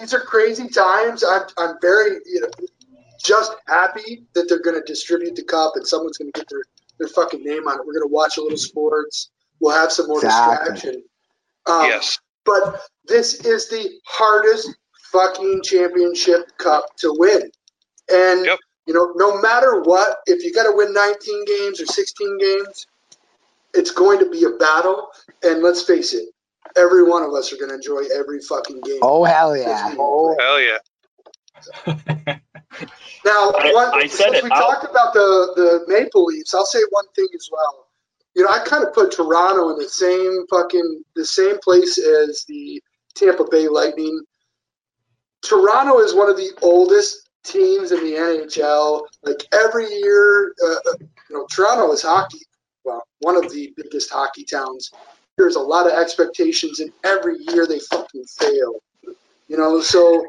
[0.00, 1.22] these are crazy times.
[1.22, 2.48] I'm, I'm very, you know,
[3.22, 6.62] just happy that they're going to distribute the cup and someone's going to get their,
[6.98, 7.86] their fucking name on it.
[7.86, 9.30] We're going to watch a little sports.
[9.60, 10.72] We'll have some more Exactly.
[10.72, 11.02] distraction.
[11.66, 12.18] Um, yes.
[12.44, 14.70] But this is the hardest
[15.12, 17.50] fucking championship cup to win.
[18.10, 18.58] And, Yep.
[18.86, 22.86] You know, no matter what, if you got to win 19 games or 16 games,
[23.74, 25.08] it's going to be a battle.
[25.42, 26.28] And let's face it,
[26.76, 29.00] every one of us are going to enjoy every fucking game.
[29.02, 29.94] Oh hell yeah!
[29.98, 30.78] Oh hell yeah.
[33.24, 34.44] Now, I- one, I said since it.
[34.44, 37.86] we I'll- talked about the, the Maple Leafs, I'll say one thing as well.
[38.34, 42.44] You know, I kind of put Toronto in the same fucking the same place as
[42.46, 42.80] the
[43.14, 44.20] Tampa Bay Lightning.
[45.42, 49.06] Toronto is one of the oldest teams in the NHL.
[49.22, 52.40] Like every year, uh, you know, Toronto is hockey.
[52.84, 54.90] Well, one of the biggest hockey towns.
[55.36, 58.76] There's a lot of expectations, and every year they fucking fail.
[59.48, 60.26] You know, so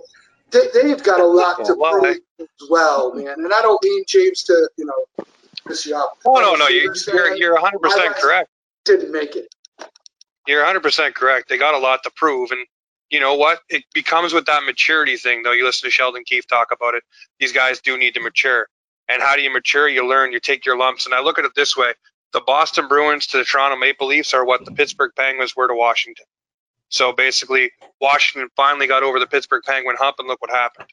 [0.52, 3.36] they, they've got a lot to prove as well, man.
[3.38, 5.26] And I don't mean James to, you know,
[5.68, 6.18] piss you off.
[6.26, 8.50] Oh, no, no, you, you're, you're 100 percent correct.
[8.86, 9.48] didn't make it.
[10.48, 11.50] You're 100% correct.
[11.50, 12.52] They got a lot to prove.
[12.52, 12.66] And
[13.10, 13.60] you know what?
[13.70, 15.52] It becomes with that maturity thing, though.
[15.54, 17.04] You listen to Sheldon Keefe talk about it.
[17.40, 18.68] These guys do need to mature.
[19.10, 19.88] And how do you mature?
[19.88, 21.06] You learn, you take your lumps.
[21.06, 21.94] And I look at it this way
[22.34, 25.74] the Boston Bruins to the Toronto Maple Leafs are what the Pittsburgh Penguins were to
[25.74, 26.26] Washington.
[26.90, 30.90] So basically, Washington finally got over the Pittsburgh Penguin hump, and look what happened.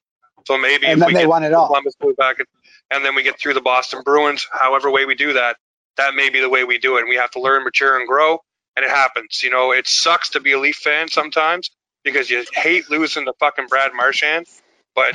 [0.46, 1.66] So maybe And if then we they get won it all.
[1.66, 2.48] Columbus back, and,
[2.90, 5.56] and then we get through the Boston Bruins, however way we do that,
[5.96, 7.00] that may be the way we do it.
[7.00, 8.38] And we have to learn, mature, and grow
[8.76, 9.42] and it happens.
[9.42, 11.70] You know, it sucks to be a Leaf fan sometimes
[12.04, 14.46] because you hate losing to fucking Brad Marchand,
[14.94, 15.14] but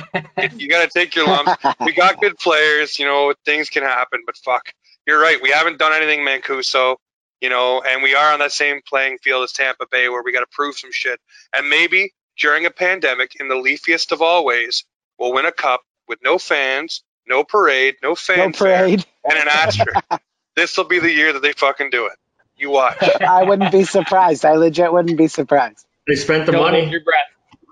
[0.57, 1.53] you got to take your lumps.
[1.79, 4.73] We got good players, you know, things can happen, but fuck,
[5.07, 5.41] you're right.
[5.41, 6.97] We haven't done anything, Mancuso,
[7.41, 10.33] you know, and we are on that same playing field as Tampa Bay where we
[10.33, 11.19] got to prove some shit.
[11.55, 14.85] And maybe during a pandemic, in the leafiest of all ways,
[15.17, 19.05] we'll win a cup with no fans, no parade, no no fanfare, parade.
[19.23, 19.99] and an asterisk.
[20.55, 22.13] this will be the year that they fucking do it.
[22.57, 22.97] You watch.
[23.21, 24.43] I wouldn't be surprised.
[24.43, 25.85] I legit wouldn't be surprised.
[26.09, 26.89] They spent the Don't hold money.
[26.91, 27.01] your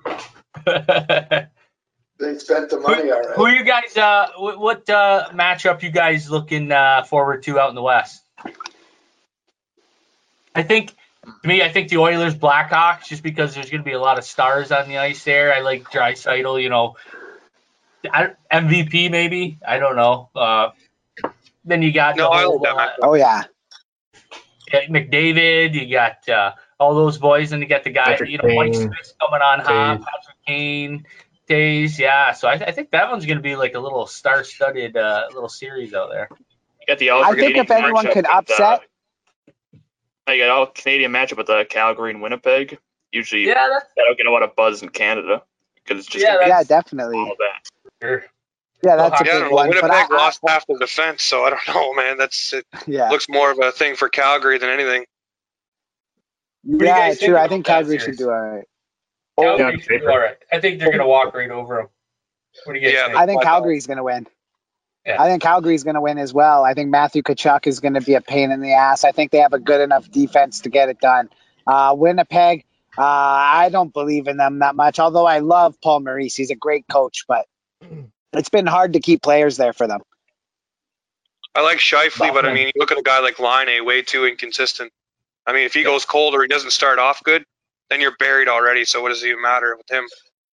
[0.06, 1.50] breath.
[2.20, 3.96] They spent the money all Who are you guys?
[3.96, 8.24] Uh, what uh, matchup you guys looking uh, forward to out in the West?
[10.56, 10.96] I think,
[11.44, 14.18] to me, I think the Oilers Blackhawks, just because there's going to be a lot
[14.18, 15.54] of stars on the ice there.
[15.54, 16.96] I like Draisaitl, you know,
[18.12, 19.60] I, MVP maybe.
[19.66, 20.30] I don't know.
[20.36, 20.70] Uh,
[21.66, 22.88] then you got No, the whole, uh.
[23.04, 23.44] Oh yeah.
[24.74, 25.74] yeah, McDavid.
[25.76, 28.72] You got uh, all those boys, and you get the guy, Patrick you know, Mike
[28.72, 30.00] Kane, Smith's coming on hot.
[30.00, 30.06] Toews.
[30.06, 31.06] Patrick Kane,
[31.48, 32.34] Days, yeah.
[32.34, 35.48] So I, I think that one's going to be like a little star-studded uh, little
[35.50, 36.28] series out there.
[36.32, 38.82] You got the I think if anyone matchup could with, uh, upset-
[40.28, 42.78] you got all Canadian matchup with uh, Calgary and Winnipeg.
[43.14, 45.42] Usually, Yeah, that's that'll get a lot of buzz in Canada
[45.76, 47.18] because it's just Yeah, be Yeah, definitely.
[47.18, 48.06] all that.
[48.06, 48.26] sure.
[48.84, 49.70] Yeah, that's a Yeah, I big one.
[49.70, 52.18] Winnipeg But I, I, lost half the defense, so I don't know, man.
[52.18, 52.66] That's it.
[52.86, 55.06] yeah, Looks more of a thing for Calgary than anything.
[56.70, 57.38] Do you yeah, guys think true.
[57.38, 58.66] I think Calgary should do all right.
[59.40, 60.38] Calgary yeah, should do all right.
[60.52, 61.88] I think they're going to walk right over them.
[62.66, 63.18] What do you guys Yeah, think?
[63.18, 64.28] I think I thought- Calgary's going to win.
[65.06, 65.22] Yeah.
[65.22, 66.66] I think Calgary's going to win as well.
[66.66, 69.06] I think Matthew Tkachuk is going to be a pain in the ass.
[69.06, 71.30] I think they have a good enough defense to get it done.
[71.66, 72.66] Uh, Winnipeg,
[72.98, 75.00] uh, I don't believe in them that much.
[75.00, 77.46] Although I love Paul Maurice, he's a great coach, but
[78.34, 80.02] it's been hard to keep players there for them.
[81.56, 84.26] I like Scheifele, but I mean, you look at a guy like Laine, way too
[84.26, 84.92] inconsistent.
[85.48, 87.44] I mean, if he goes cold or he doesn't start off good,
[87.90, 88.84] then you're buried already.
[88.86, 90.06] So what does it even matter with him?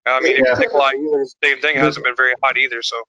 [0.06, 0.50] I mean, if Yeah.
[0.50, 2.82] you think Laine, same thing hasn't been very hot either.
[2.82, 3.02] So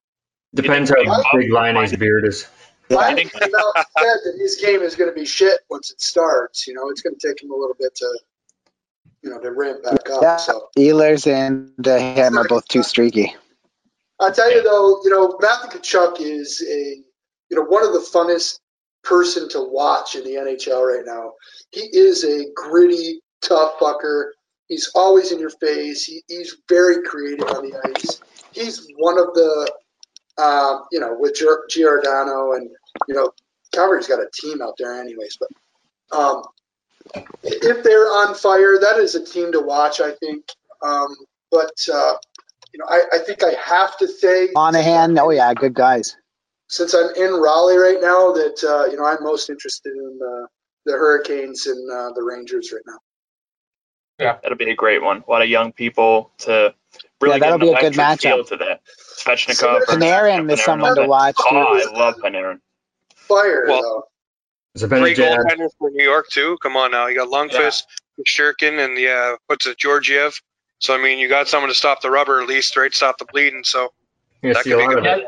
[0.56, 0.96] Depends how
[1.34, 2.48] big Liney's beard is.
[2.92, 3.52] I think- think said
[3.98, 6.68] that his game is going to be shit once it starts.
[6.68, 8.20] You know, it's going to take him a little bit to,
[9.24, 10.22] you know, to ramp back up.
[10.22, 10.38] Yeah.
[10.38, 13.36] So Ehlers and uh, him are both too streaky.
[14.22, 17.04] I tell you though, you know, Matthew Tkachuk is a,
[17.50, 18.60] you know, one of the funnest
[19.04, 21.34] person to watch in the NHL right now.
[21.72, 24.32] He is a gritty, tough fucker.
[24.68, 26.06] He's always in your face.
[26.06, 28.22] He, he's very creative on the ice.
[28.54, 29.72] He's one of the,
[30.42, 32.70] um, you know, with Gior- Giordano and
[33.08, 33.32] you know,
[33.74, 35.38] Calgary's got a team out there anyways.
[35.38, 36.44] But um,
[37.44, 40.00] if they're on fire, that is a team to watch.
[40.00, 40.46] I think.
[40.82, 41.16] Um,
[41.52, 42.14] but uh,
[42.74, 46.16] you know, I, I think I have to say Monahan, oh yeah, good guys.
[46.74, 50.48] Since I'm in Raleigh right now, that uh, you know I'm most interested in the
[50.86, 52.98] the Hurricanes and uh, the Rangers right now.
[54.20, 55.24] Yeah, that'll be a great one.
[55.28, 56.74] A lot of young people to
[57.22, 58.22] really Yeah, that'll get an be a good electric matchup.
[58.22, 58.82] feel to that.
[59.20, 59.86] Svechnikov.
[59.86, 61.36] Panarin is someone to watch.
[61.40, 62.60] Oh, I love Panarin.
[63.28, 64.04] Fire Well, though.
[64.76, 65.46] Great Zibanejad.
[65.46, 66.58] goaltenders for New York too.
[66.64, 67.84] Come on now, you got Lundqvist,
[68.20, 70.34] Shesterkin, and yeah, what's it, Georgiev.
[70.80, 72.92] So I mean, you got someone to stop the rubber at least, right?
[72.94, 73.64] Stop the bleeding.
[73.64, 73.94] So
[74.42, 75.26] You That could be lot of good.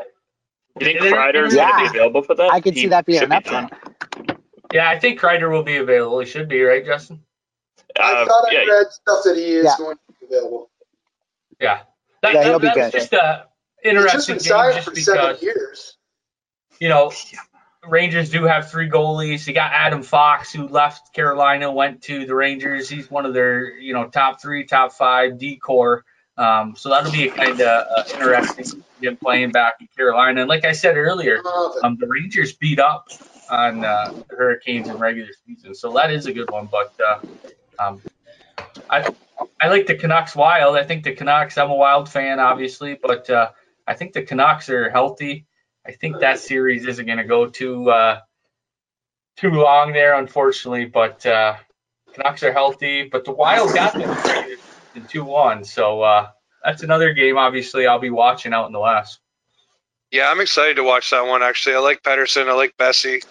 [0.76, 0.80] It.
[0.80, 1.10] You think Yeah.
[1.16, 1.70] Kreider's Yeah.
[1.70, 2.52] going to be available for that?
[2.52, 3.64] I could He see that being should an be done.
[3.64, 4.38] upset.
[4.72, 6.18] Yeah, I think Kreider will be available.
[6.20, 7.22] He should be, right, Justin?
[7.98, 9.74] I Uh, thought I yeah, read stuff that he is Yeah.
[9.78, 10.70] going to be available.
[11.60, 11.80] Yeah.
[12.22, 12.92] That, Yeah, that- he'll be that's good.
[12.92, 13.46] just a
[13.82, 15.96] He's just interesting been game signed just for seven years.
[16.80, 17.12] you know,
[17.86, 19.46] Rangers do have three goalies.
[19.46, 22.88] You got Adam Fox, who left Carolina, went to the Rangers.
[22.88, 26.04] He's one of their, you know, top three, top five D core.
[26.38, 30.42] Um, so that'll be kind of uh, interesting him playing back in Carolina.
[30.42, 31.42] And like I said earlier,
[31.82, 33.08] um, the Rangers beat up
[33.50, 36.66] on uh, the Hurricanes in regular season, so that is a good one.
[36.66, 37.20] But uh,
[37.78, 38.02] um,
[38.90, 39.08] I
[39.60, 40.76] I like the Canucks wild.
[40.76, 41.58] I think the Canucks.
[41.58, 43.50] I'm a Wild fan, obviously, but uh,
[43.86, 45.46] I think the Canucks are healthy.
[45.86, 48.20] I think that series isn't going to go too uh,
[49.36, 50.86] too long there, unfortunately.
[50.86, 51.56] But uh,
[52.14, 54.58] Canucks are healthy, but the Wild got them
[54.96, 55.64] in two one.
[55.64, 56.28] So uh,
[56.64, 57.38] that's another game.
[57.38, 59.20] Obviously, I'll be watching out in the West.
[60.10, 61.42] yeah, I'm excited to watch that one.
[61.42, 62.48] Actually, I like Pettersson.
[62.48, 63.22] I like Bessie.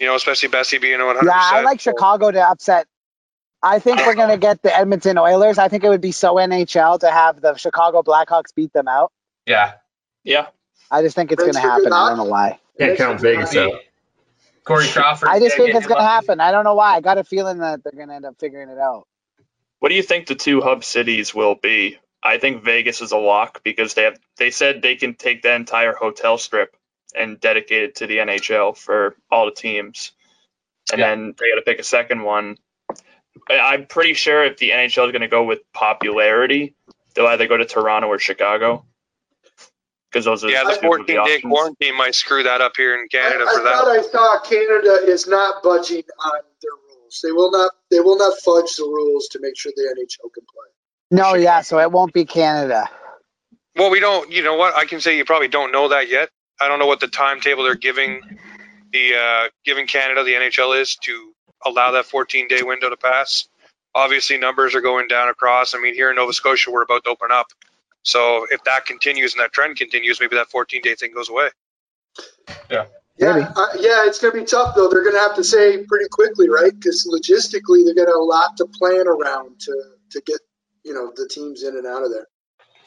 [0.00, 1.24] You know, especially Bessie being 100.
[1.24, 2.86] Yeah, I like Chicago to upset.
[3.62, 5.56] I think we're gonna get the Edmonton Oilers.
[5.58, 9.12] I think it would be so NHL to have the Chicago Blackhawks beat them out.
[9.46, 9.74] Yeah.
[10.24, 10.48] yeah.
[10.90, 11.92] I just think it's gonna happen.
[11.92, 12.58] I don't know why.
[12.78, 13.74] Can't count Vegas out.
[14.64, 15.28] Corey Crawford.
[15.28, 16.40] I just think it's gonna happen.
[16.40, 16.96] I don't know why.
[16.96, 19.06] I got a feeling that they're gonna end up figuring it out.
[19.82, 21.98] What do you think the two hub cities will be?
[22.22, 25.52] I think Vegas is a lock because they have they said they can take the
[25.52, 26.76] entire hotel strip
[27.16, 30.12] and dedicate it to the NHL for all the teams.
[30.92, 31.08] And Yeah.
[31.08, 32.58] then they got to pick a second one.
[33.50, 36.76] I- I'm pretty sure if the NHL is going to go with popularity,
[37.16, 38.86] they'll either go to Toronto or Chicago.
[40.12, 41.42] Because those are Yeah, the the two of 14 day options.
[41.52, 43.72] quarantine might screw that up here in Canada I for that.
[43.74, 46.70] thought I saw Canada is not budging on their
[47.12, 47.20] rules.
[47.22, 47.72] They will not.
[47.90, 50.68] They will not fudge the rules to make sure the NHL can play.
[51.10, 52.88] No, yeah, so it won't be Canada.
[53.76, 54.30] Well, we don't.
[54.30, 54.74] You know what?
[54.74, 56.30] I can say you probably don't know that yet.
[56.60, 58.20] I don't know what the timetable they're giving
[58.92, 61.32] the uh, giving Canada the NHL is to
[61.64, 63.48] allow that 14 day window to pass.
[63.94, 65.74] Obviously, numbers are going down across.
[65.74, 67.48] I mean, here in Nova Scotia, we're about to open up.
[68.04, 71.50] So if that continues and that trend continues, maybe that 14 day thing goes away.
[72.70, 72.86] Yeah,
[73.20, 73.46] Maybe.
[73.56, 74.88] uh, yeah, it's going to be tough though.
[74.88, 76.72] They're going to have to say pretty quickly, right?
[76.74, 80.40] Because logistically, they're got a lot to plan around to to get
[80.84, 82.26] you know the teams in and out of there.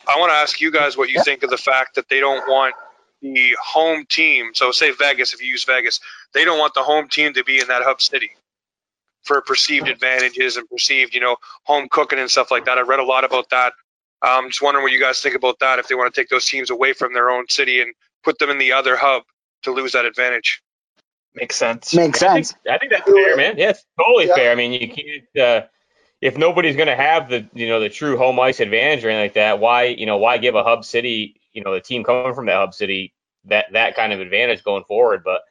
[0.07, 1.23] I want to ask you guys what you Yeah.
[1.23, 2.75] think of the fact that they don't want
[3.21, 4.51] the home team.
[4.53, 5.99] So, say Vegas, if you use Vegas,
[6.33, 8.31] they don't want the home team to be in that hub city
[9.23, 12.77] for perceived advantages and perceived, you know, home cooking and stuff like that.
[12.77, 13.73] I read a lot about that.
[14.21, 15.79] I'm just wondering what you guys think about that.
[15.79, 18.49] If they want to take those teams away from their own city and put them
[18.51, 19.23] in the other hub
[19.65, 20.61] to lose that advantage.
[21.35, 21.93] Makes sense.
[21.93, 22.59] Makes I think, sense.
[22.69, 23.57] I think that's fair, man.
[23.57, 24.35] Yeah, it's totally Yeah.
[24.35, 24.51] fair.
[24.51, 25.67] I mean, you can't uh,
[26.21, 29.25] if nobody's going to have the you know the true home ice advantage or anything
[29.25, 29.59] like that.
[29.59, 32.55] Why you know why give a hub city you know the team coming from that
[32.55, 33.13] hub city
[33.45, 35.23] that that kind of advantage going forward?
[35.25, 35.41] But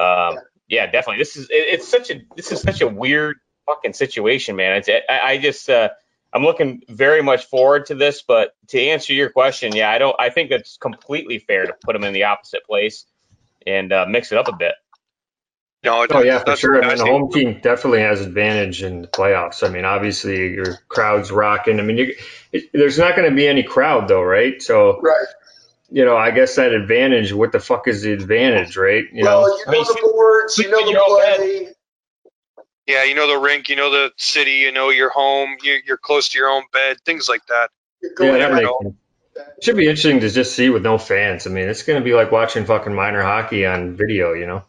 [0.00, 1.18] um, yeah, definitely.
[1.18, 4.78] This is it, it's such a this is such a weird fucking situation, man.
[4.78, 5.90] It's I, I just uh,
[6.32, 8.22] I'm looking very much forward to this.
[8.22, 10.16] But to answer your question, yeah, I don't.
[10.18, 13.04] I think that's completely fair to put them in the opposite place
[13.66, 14.74] and uh, mix it up a bit.
[15.84, 16.78] No, Oh yeah, for that's sure.
[16.82, 19.68] I I mean, the home team definitely has advantage in the playoffs.
[19.68, 21.80] I mean, obviously your crowd's rocking.
[21.80, 22.14] I mean, you,
[22.52, 24.62] it, there's not going to be any crowd though, right?
[24.62, 25.26] So Right.
[25.90, 27.32] you know, I guess that advantage.
[27.32, 29.04] What the fuck is the advantage, right?
[29.12, 31.16] You well, know, you I mean, know the boards, you know sleep in your own
[31.16, 31.38] the bed.
[31.38, 31.74] play.
[32.86, 35.98] Yeah, you know the rink, you know the city, you know your home, you, you're
[35.98, 37.70] close to your own bed, things like that.
[38.02, 38.52] You're yeah, going that
[39.40, 39.54] never makes know.
[39.54, 39.58] sense.
[39.58, 41.46] It should be interesting to just see with no fans.
[41.46, 44.32] I mean, it's going to be like watching fucking minor hockey on video.
[44.32, 44.64] You know.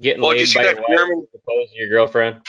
[0.00, 2.40] Getting Well, did you laid see by that your German- as opposed to your girlfriend.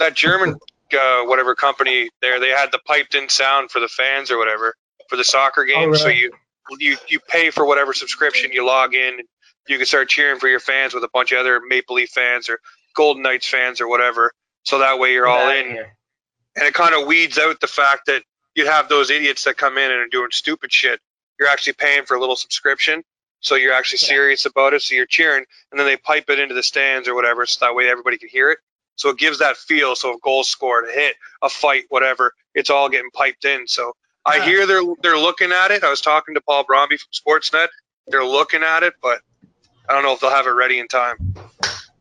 [0.00, 0.56] that German
[0.94, 4.74] uh, whatever company there, they had the piped in sound for the fans or whatever
[5.08, 6.00] for the soccer games.
[6.00, 6.20] So really?
[6.20, 6.32] you
[6.78, 9.28] you you pay for whatever subscription, you log in, and
[9.68, 12.48] you can start cheering for your fans with a bunch of other Maple Leaf fans
[12.48, 12.58] or
[12.94, 14.32] Golden Knights fans or whatever.
[14.64, 15.76] So that way you're all in,
[16.56, 18.22] and it kind of weeds out the fact that
[18.54, 21.00] you have those idiots that come in and are doing stupid shit.
[21.38, 23.02] You're actually paying for a little subscription,
[23.40, 24.08] so you're actually Yeah.
[24.08, 24.82] serious about it.
[24.82, 27.74] So you're cheering, and then they pipe it into the stands or whatever, so that
[27.74, 28.58] way everybody can hear it.
[28.96, 29.96] So it gives that feel.
[29.96, 33.66] So a goal scored, a hit, a fight, whatever, it's all getting piped in.
[33.66, 35.82] So I hear they're they're looking at it.
[35.84, 37.68] I was talking to Paul Bromby from Sportsnet.
[38.06, 39.20] They're looking at it, but
[39.88, 41.16] I don't know if they'll have it ready in time.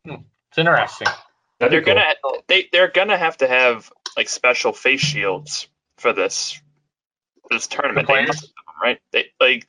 [0.06, 0.16] Hmm.
[0.50, 1.08] It's interesting.
[1.60, 1.96] That'd They're cool.
[1.96, 5.68] gonna they they're gonna have to have like special face shields
[6.04, 6.62] for this
[7.50, 8.28] this tournament, The They players?
[8.28, 9.00] must have them, right?
[9.12, 9.68] They like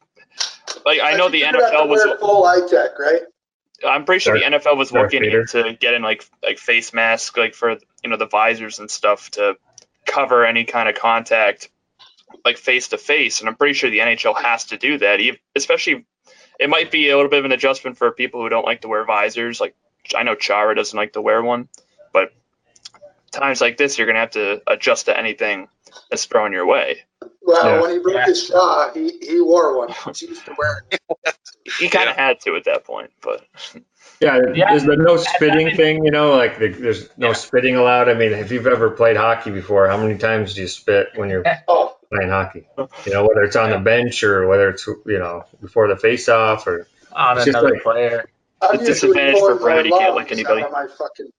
[0.85, 3.23] like I know the you're gonna have to NFL was wear full eye tech, right?
[3.87, 5.41] I'm pretty sure the NFL was Darth looking Vader.
[5.43, 7.71] into getting like like face masks like for
[8.03, 9.57] you know the visors and stuff to
[10.07, 11.71] cover any kind of contact
[12.45, 15.21] like face to face and I'm pretty sure the NHL has to do that
[15.55, 16.05] especially
[16.59, 18.89] it might be a little bit of an adjustment for people who don't like to
[18.89, 19.75] wear visors like
[20.15, 21.69] I know Chara doesn't like to wear one
[22.13, 22.33] but
[23.35, 25.69] times like this you're going to have to adjust to anything
[26.11, 26.99] that's thrown your way
[27.43, 27.81] Well, Yeah.
[27.83, 28.25] when he broke Yeah.
[28.27, 29.89] his jaw, he, he wore one.
[30.15, 31.01] He used to wear it.
[31.79, 33.45] he kind of had to at that point but
[34.21, 34.71] Yeah, Yeah.
[34.71, 37.33] there's the no spitting thing, you know, like the, there's no Yeah.
[37.35, 38.09] spitting allowed.
[38.09, 41.29] I mean, if you've ever played hockey before, how many times do you spit when
[41.31, 42.67] you're Oh, playing hockey?
[42.79, 46.29] You know, whether it's on the bench or whether it's, you know, before the face
[46.29, 48.29] off or On another like- player.
[48.63, 50.63] I'm It's usually disadvantage for pulling Brad, he can't lungs lick anybody.
[50.73, 51.31] my fucking.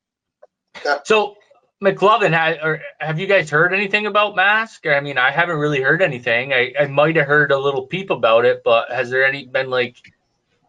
[1.05, 1.37] So
[1.83, 4.87] McLovin, have you guys heard anything about Mask?
[4.87, 6.53] I mean, I haven't really heard anything.
[6.53, 9.69] I, I might have heard a little peep about it, but has there any been
[9.69, 9.97] like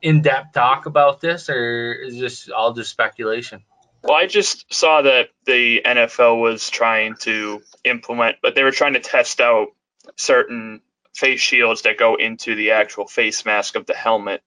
[0.03, 3.63] in-depth talk about this, or is this all just speculation?
[4.03, 8.95] Well, I just saw that the NFL was trying to implement, but they were trying
[8.95, 9.69] to test out
[10.17, 10.81] certain
[11.15, 14.43] face shields that go into the actual face mask of the helmet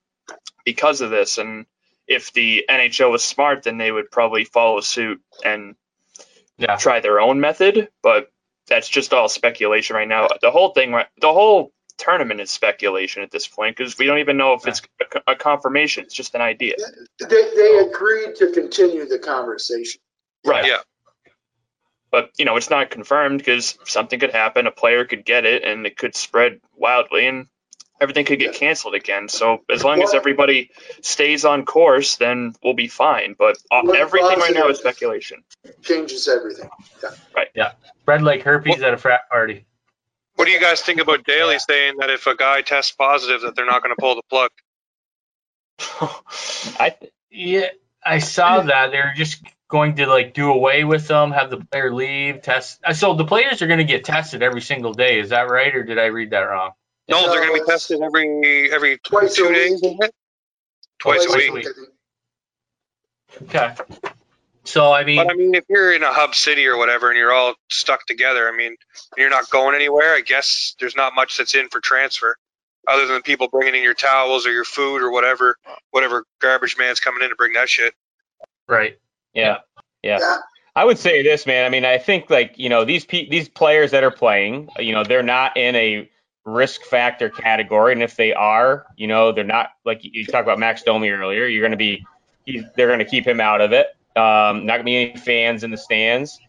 [0.65, 1.37] because of this.
[1.37, 1.65] And
[2.07, 5.75] if the NHL was smart, then they would probably follow suit and
[6.59, 6.75] Yeah.
[6.75, 7.89] try their own method.
[8.03, 8.31] But
[8.67, 10.27] that's just all speculation right now.
[10.41, 14.37] The whole thing, the whole tournament is speculation at this point because we don't even
[14.37, 16.03] know if it's a, a confirmation.
[16.03, 16.75] It's just an idea.
[17.19, 20.01] They, they agreed to continue the conversation.
[20.45, 20.65] Right.
[20.65, 20.79] Yeah.
[22.11, 24.65] But you know, it's not confirmed because something could happen.
[24.65, 27.47] A player could get it, and it could spread wildly, and
[28.01, 29.27] everything could get canceled again.
[29.29, 33.35] So as long as everybody stays on course, then we'll be fine.
[33.37, 35.43] But uh, everything right now is speculation.
[35.81, 36.69] Changes everything.
[37.35, 37.49] Right.
[37.55, 37.71] Yeah.
[38.01, 39.65] Spread like herpes at a frat party.
[40.35, 43.55] What do you guys think about Daly saying that if a guy tests positive, that
[43.55, 44.49] they're not going to pull the plug?
[46.79, 46.95] I
[47.29, 47.67] Yeah,
[48.03, 51.93] I saw that they're just going to like do away with them, have the player
[51.93, 52.79] leave, test.
[52.83, 55.19] uh, So the players are going to get tested every single day.
[55.19, 56.71] Is that right, or did I read that wrong?
[57.09, 59.55] No, they're going to be tested every every Twice a two week.
[59.55, 60.11] days, isn't it?
[60.99, 61.53] Twice, Twice a a week.
[61.53, 61.67] week.
[63.43, 63.75] Okay.
[64.65, 67.17] So I mean, But I mean, if you're in a hub city or whatever, and
[67.17, 68.75] you're all stuck together, I mean,
[69.17, 70.13] you're not going anywhere.
[70.13, 72.35] I guess there's not much that's in for transfer,
[72.87, 75.55] other than people bringing in your towels or your food or whatever,
[75.91, 77.93] whatever garbage man's coming in to bring that shit.
[78.67, 78.97] right.
[79.33, 79.59] yeah,
[80.03, 80.19] yeah.
[80.19, 80.37] Yeah.
[80.75, 81.65] I would say this, man.
[81.65, 84.93] I mean, I think like you know these pe- these players that are playing, you
[84.93, 86.09] know, they're not in a
[86.49, 90.59] risk factor category, and if they are, you know, they're not like you talked about
[90.59, 91.45] Max Domi earlier.
[91.45, 92.05] You're going to be,
[92.75, 93.87] they're going to keep him out of it.
[94.15, 96.39] Um, not going to be any fans in the stands.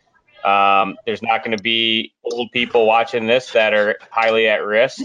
[0.45, 5.03] Um, there's not going to be old people watching this that are highly at risk.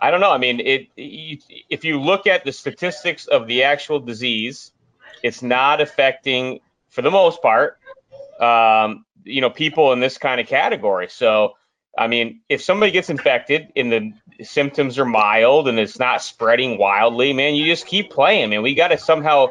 [0.00, 0.32] I don't know.
[0.32, 1.38] I mean, it, you,
[1.70, 4.72] if you look at the statistics of the actual disease,
[5.22, 7.78] it's not affecting, for the most part,
[8.40, 11.08] um, you know, people in this kind of category.
[11.08, 11.54] So,
[11.96, 16.78] I mean, if somebody gets infected in the symptoms are mild and it's not spreading
[16.78, 18.62] wildly, man, you just keep playing, man.
[18.62, 19.48] We got to somehow,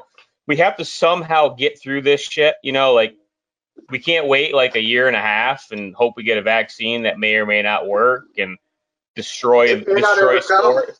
[0.47, 2.55] we have to somehow get through this shit.
[2.63, 3.15] You know, like
[3.89, 7.03] we can't wait like a year and a half and hope we get a vaccine
[7.03, 8.57] that may or may not work and
[9.15, 10.41] destroy It destroy ever come.
[10.41, 10.97] sport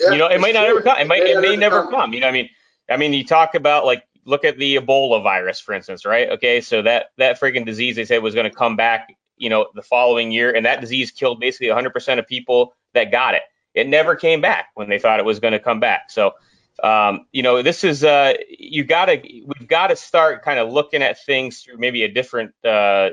[0.00, 0.98] Yeah, you know, it might not ever come.
[0.98, 2.12] It might, it may never come.
[2.12, 2.48] You know, I mean,
[2.88, 6.28] I mean, you talk about like, look at the Ebola virus, for instance, right?
[6.30, 9.68] Okay, so that that freaking disease they said was going to come back, you know,
[9.74, 13.42] the following year, and that disease killed basically 100% of people that got it.
[13.74, 16.10] It never came back when they thought it was going to come back.
[16.10, 16.32] So,
[16.82, 20.72] um, you know, this is uh, you got to we've got to start kind of
[20.72, 23.10] looking at things through maybe a different uh,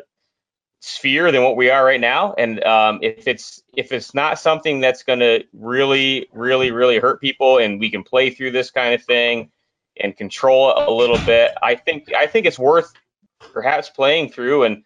[0.85, 2.33] sphere than what we are right now.
[2.37, 7.19] And um, if it's if it's not something that's going to really, really, really hurt
[7.21, 9.51] people, and we can play through this kind of thing
[9.97, 12.93] and control it a little bit, I think I think it's worth
[13.39, 14.63] perhaps playing through.
[14.63, 14.83] And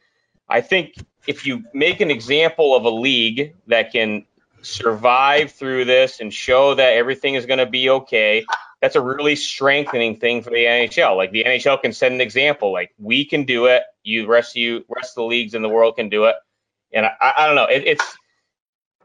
[0.48, 0.94] I think
[1.30, 4.26] if you make an example of a league that can
[4.62, 8.46] survive through this and show that everything is going to be okay,
[8.82, 11.16] that's a really strengthening thing for the NHL.
[11.16, 13.84] Like the NHL can set an example, like we can do it.
[14.04, 16.36] You rest you rest of the leagues in the world can do it.
[16.94, 17.66] And I, I don't know.
[17.66, 18.18] It, it's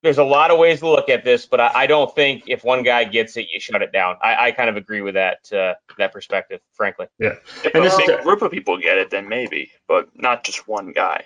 [0.03, 2.63] there's a lot of ways to look at this, but I, I don't think if
[2.63, 4.17] one guy gets it, you shut it down.
[4.23, 7.07] I, I kind of agree with that uh, that perspective, frankly.
[7.19, 10.45] If And a this is- big group of people get it, then maybe, but not
[10.45, 11.25] just one guy.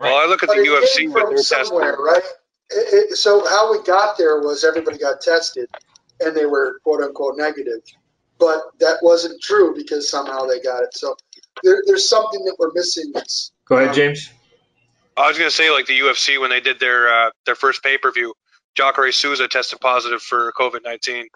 [0.00, 1.66] Well, I look at But the it UFC came with from their testing.
[1.66, 2.22] somewhere, right?
[2.70, 5.68] It, it, so how we got there was everybody got tested,
[6.20, 7.80] and they were quote unquote negative.
[8.38, 10.94] but that wasn't true because somehow they got it.
[10.96, 11.16] So
[11.64, 13.12] there, there's something that we're missing.
[13.14, 14.30] That's, Go ahead, um, James.
[15.16, 17.98] I was gonna say like the UFC when they did their uh, their first pay
[17.98, 18.34] per view,
[18.76, 21.28] Jacare Souza tested positive for COVID nineteen,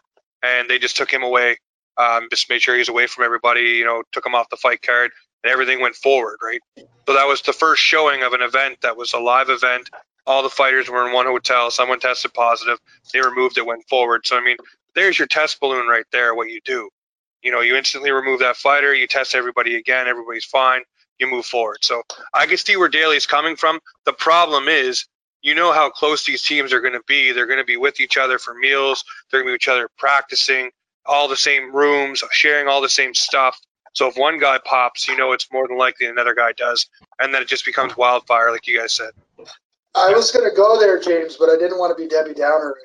[0.43, 1.59] and they just took him away.
[1.99, 3.63] Um, just made sure he's away from everybody.
[3.63, 5.13] You know, took him off the fight card,
[5.45, 6.39] and everything went forward.
[6.43, 6.61] Right.
[7.07, 9.91] So that was the first showing of an event that was a live event.
[10.27, 11.71] All the fighters were in one hotel.
[11.71, 12.79] Someone tested positive.
[13.13, 14.27] They removed it, went forward.
[14.27, 14.57] So I mean,
[14.95, 16.35] there's your test balloon right there.
[16.35, 16.91] What you do,
[17.43, 18.95] you know, you instantly remove that fighter.
[18.95, 20.07] You test everybody again.
[20.07, 20.83] Everybody's fine.
[21.19, 21.79] You move forward.
[21.83, 22.03] So
[22.35, 23.81] I can see where Daly's coming from.
[24.05, 25.07] The problem is,
[25.41, 27.33] you know how close these teams are going to be.
[27.33, 29.05] They're going to be with each other for meals.
[29.31, 30.71] They're going to be with each other practicing,
[31.07, 33.59] all the same rooms, sharing all the same stuff.
[33.93, 36.87] So if one guy pops, you know it's more than likely another guy does,
[37.19, 39.11] and then it just becomes wildfire, like you guys said.
[39.95, 42.77] I was going to go there, James, but I didn't want to be Debbie Downer.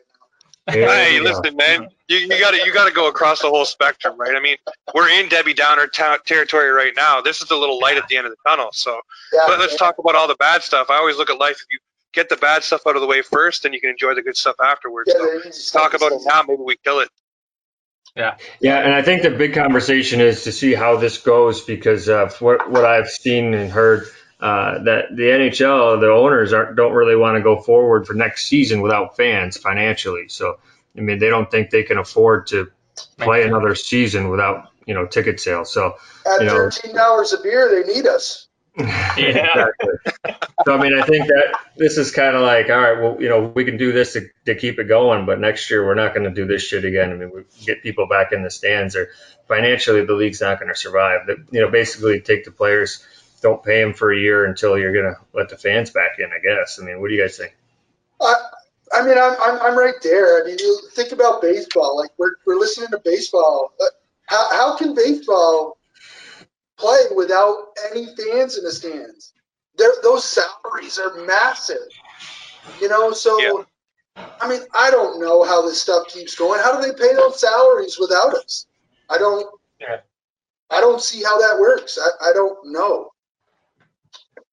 [0.68, 0.88] Right now.
[0.88, 4.18] hey, listen, man, you, you got to you got to go across the whole spectrum,
[4.18, 4.34] right?
[4.34, 4.56] I mean,
[4.96, 7.20] we're in Debbie Downer ta- territory right now.
[7.20, 8.70] This is the little light at the end of the tunnel.
[8.72, 9.02] So
[9.34, 10.90] Yeah, but let's talk about all the bad stuff.
[10.90, 11.80] I always look at life if you
[12.14, 14.38] get the bad stuff out of the way first, then you can enjoy the good
[14.38, 15.12] stuff afterwards.
[15.14, 16.44] Yeah, so the easy stuff talk about it now.
[16.48, 17.10] Maybe we kill it.
[18.16, 18.78] Yeah, Yeah.
[18.78, 22.70] and I think the big conversation is to see how this goes because of what
[22.70, 24.06] what I've seen and heard
[24.40, 28.46] uh, that the NHL, the owners aren't don't really want to go forward for next
[28.46, 30.28] season without fans financially.
[30.28, 30.60] So
[30.96, 32.70] I mean, they don't think they can afford to
[33.18, 35.74] play another season without you know ticket sales.
[35.74, 35.96] So
[36.28, 38.48] At you know- thirteen dollars a beer, they need us.
[38.76, 39.94] Exactly.
[40.66, 43.30] So I mean, I think that this is kind of like, all right, well, you
[43.30, 46.14] know, we can do this to, to keep it going, but next year we're not
[46.14, 47.12] going to do this shit again.
[47.12, 49.10] I mean, we get people back in the stands, or
[49.48, 51.28] financially the league's not going to survive.
[51.28, 53.06] The, you know, basically take the players,
[53.42, 56.26] don't pay them for a year until you're going to let the fans back in.
[56.26, 56.80] I guess.
[56.82, 57.56] I mean, what do you guys think?
[58.22, 58.34] I,
[58.94, 60.42] I mean, I'm, I'm, I'm right there.
[60.42, 61.98] I mean, you think about baseball.
[61.98, 63.74] Like we're, we're listening to baseball.
[63.80, 63.86] Uh,
[64.28, 65.78] How, how can baseball
[66.84, 69.34] play without any fans in the stands?
[69.78, 71.88] They're, those salaries are massive.
[72.82, 73.64] You know, so Yeah.
[74.42, 76.60] I mean, I don't know how this stuff keeps going.
[76.62, 78.68] How do they pay those salaries without us?
[79.10, 79.48] I don't.
[79.80, 80.02] Yeah.
[80.70, 81.98] I don't see how that works.
[81.98, 83.10] I, I don't know.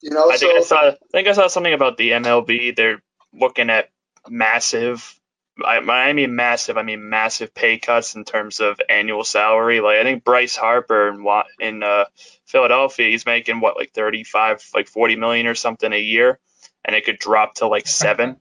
[0.01, 0.89] You know, I so think I saw.
[0.89, 2.75] I think I saw something about the MLB.
[2.75, 3.03] They're
[3.35, 3.91] looking at
[4.29, 5.20] massive.
[5.65, 9.81] I, when I mean massive, I mean massive pay cuts in terms of annual salary.
[9.81, 11.27] Like I think Bryce Harper in
[11.61, 12.05] in uh,
[12.47, 16.39] Philadelphia, he's making what like thirty five, like forty million or something a year,
[16.85, 18.37] and it could drop to like seven.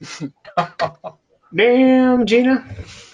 [1.54, 2.64] Damn, Gina.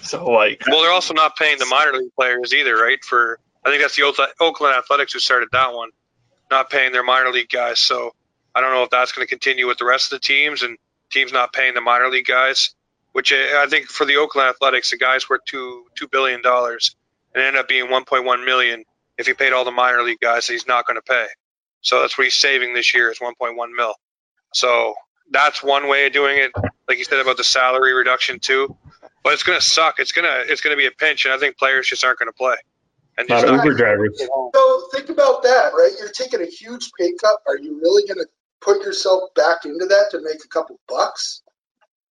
[0.01, 3.03] So like, Well, they're also not paying the minor league players either, right?
[3.03, 5.89] For I think that's the Oakland Athletics who started that one,
[6.51, 7.79] not paying their minor league guys.
[7.79, 8.13] So
[8.53, 10.77] I don't know if that's going to continue with the rest of the teams and
[11.11, 12.75] teams not paying the minor league guys.
[13.15, 16.97] Which I I think for the Oakland Athletics, the guys worth two two billion dollars
[17.33, 18.83] and it ended up being 1.1 million
[19.17, 21.25] if he paid all the minor league guys that he's not going to pay.
[21.79, 23.93] So that's what he's saving this year is 1.1 mil.
[24.53, 24.95] So
[25.31, 26.51] that's one way of doing it.
[26.89, 28.75] Like you said about the salary reduction too,
[29.23, 29.95] but it's going to suck.
[29.99, 32.29] It's gonna it's going to be a pinch, and I think players just aren't going
[32.29, 32.55] to play.
[33.17, 34.21] And A lot just of not- Uber drivers.
[34.53, 35.91] So think about that, right?
[35.99, 37.37] You're taking a huge pay cut.
[37.47, 38.27] Are you really going to
[38.61, 41.41] put yourself back into that to make a couple bucks?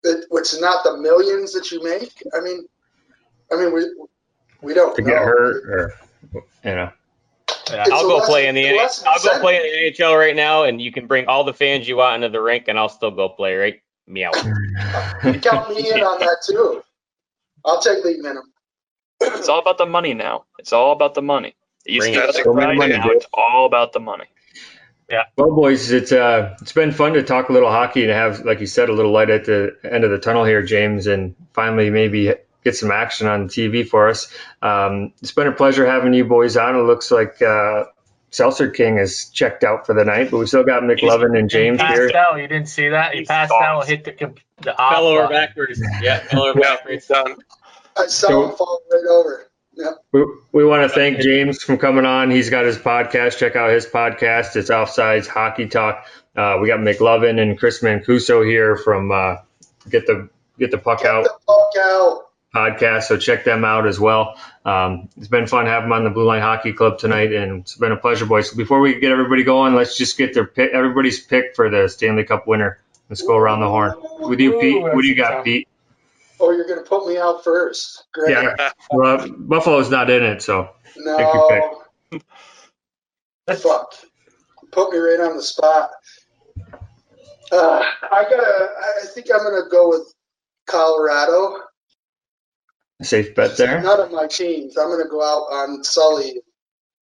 [0.03, 2.23] That which not the millions that you make.
[2.35, 2.65] I mean,
[3.51, 3.85] I mean we
[4.61, 5.07] we don't To know.
[5.07, 5.93] get hurt, or
[6.63, 6.91] you know.
[7.69, 7.85] Yeah.
[7.91, 9.61] I'll go less- play in the it's I'll go play in
[9.95, 12.41] the NHL right now, and you can bring all the fans you want into the
[12.41, 13.55] rink, and I'll still go play.
[13.55, 13.81] Right?
[14.07, 14.31] Meow.
[14.33, 16.83] Count me in on that too.
[17.63, 18.51] I'll take league minimum.
[19.21, 20.45] it's all about the money now.
[20.57, 21.55] It's all about the money.
[21.85, 23.99] It used Bring to be That's the so much money, now it's all about the
[23.99, 24.25] money.
[25.37, 28.59] Well, boys, it's uh, it's been fun to talk a little hockey and have, like
[28.59, 31.89] you said, a little light at the end of the tunnel here, James, and finally
[31.89, 32.33] maybe
[32.63, 34.31] get some action on TV for us.
[34.61, 36.75] Um, it's been a pleasure having you boys on.
[36.75, 37.85] It looks like uh,
[38.29, 41.57] Seltzer King is checked out for the night, but we still got McLovin and He
[41.57, 42.11] James passed here.
[42.15, 42.37] out.
[42.39, 43.13] You didn't see that?
[43.13, 43.63] He He's passed soft.
[43.63, 45.35] out, hit the comp- the off Fell over button.
[45.37, 45.81] backwards.
[46.01, 47.07] Yeah, fell over backwards.
[47.07, 47.35] done.
[47.97, 49.47] I saw So- him fall right over.
[50.11, 52.31] We, we want to thank James from coming on.
[52.31, 53.37] He's got his podcast.
[53.37, 54.55] Check out his podcast.
[54.55, 56.05] It's Offsides Hockey Talk.
[56.35, 59.37] Uh, we got McLovin and Chris Mancuso here from uh,
[59.89, 60.29] Get the
[60.59, 61.23] Get the Puck Get Out.
[61.23, 62.27] the fuck out.
[62.53, 64.37] podcast, so check them out as well.
[64.63, 67.75] Um, it's been fun having them on the Blue Line Hockey Club tonight, and it's
[67.75, 68.51] been a pleasure, boys.
[68.51, 71.87] So Before we get everybody going, let's just get their pick, everybody's pick for the
[71.89, 72.79] Stanley Cup winner.
[73.09, 73.93] Let's go around the horn.
[74.19, 75.67] With you, Pete, what do you got, Pete?
[76.41, 78.05] Oh, you're gonna put me out first.
[78.13, 78.31] Great.
[78.31, 81.83] Yeah, well, Buffalo's not in it, so No.
[83.47, 83.93] Fuck.
[84.71, 85.91] Put me right on the spot.
[87.51, 88.69] Uh, I gotta.
[88.79, 90.13] I think I'm gonna go with
[90.67, 91.57] Colorado.
[93.01, 93.81] Safe bet there.
[93.81, 94.77] None of my teams.
[94.77, 96.39] I'm going to go out on Sully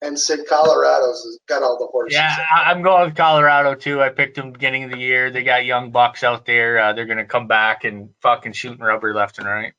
[0.02, 2.16] and said Colorado's got all the horses.
[2.18, 4.02] Yeah, I- I'm going with Colorado too.
[4.02, 5.30] I picked them beginning of the year.
[5.32, 6.80] They got young bucks out there.
[6.80, 9.74] Uh, they're gonna come back and fucking shooting rubber left and right.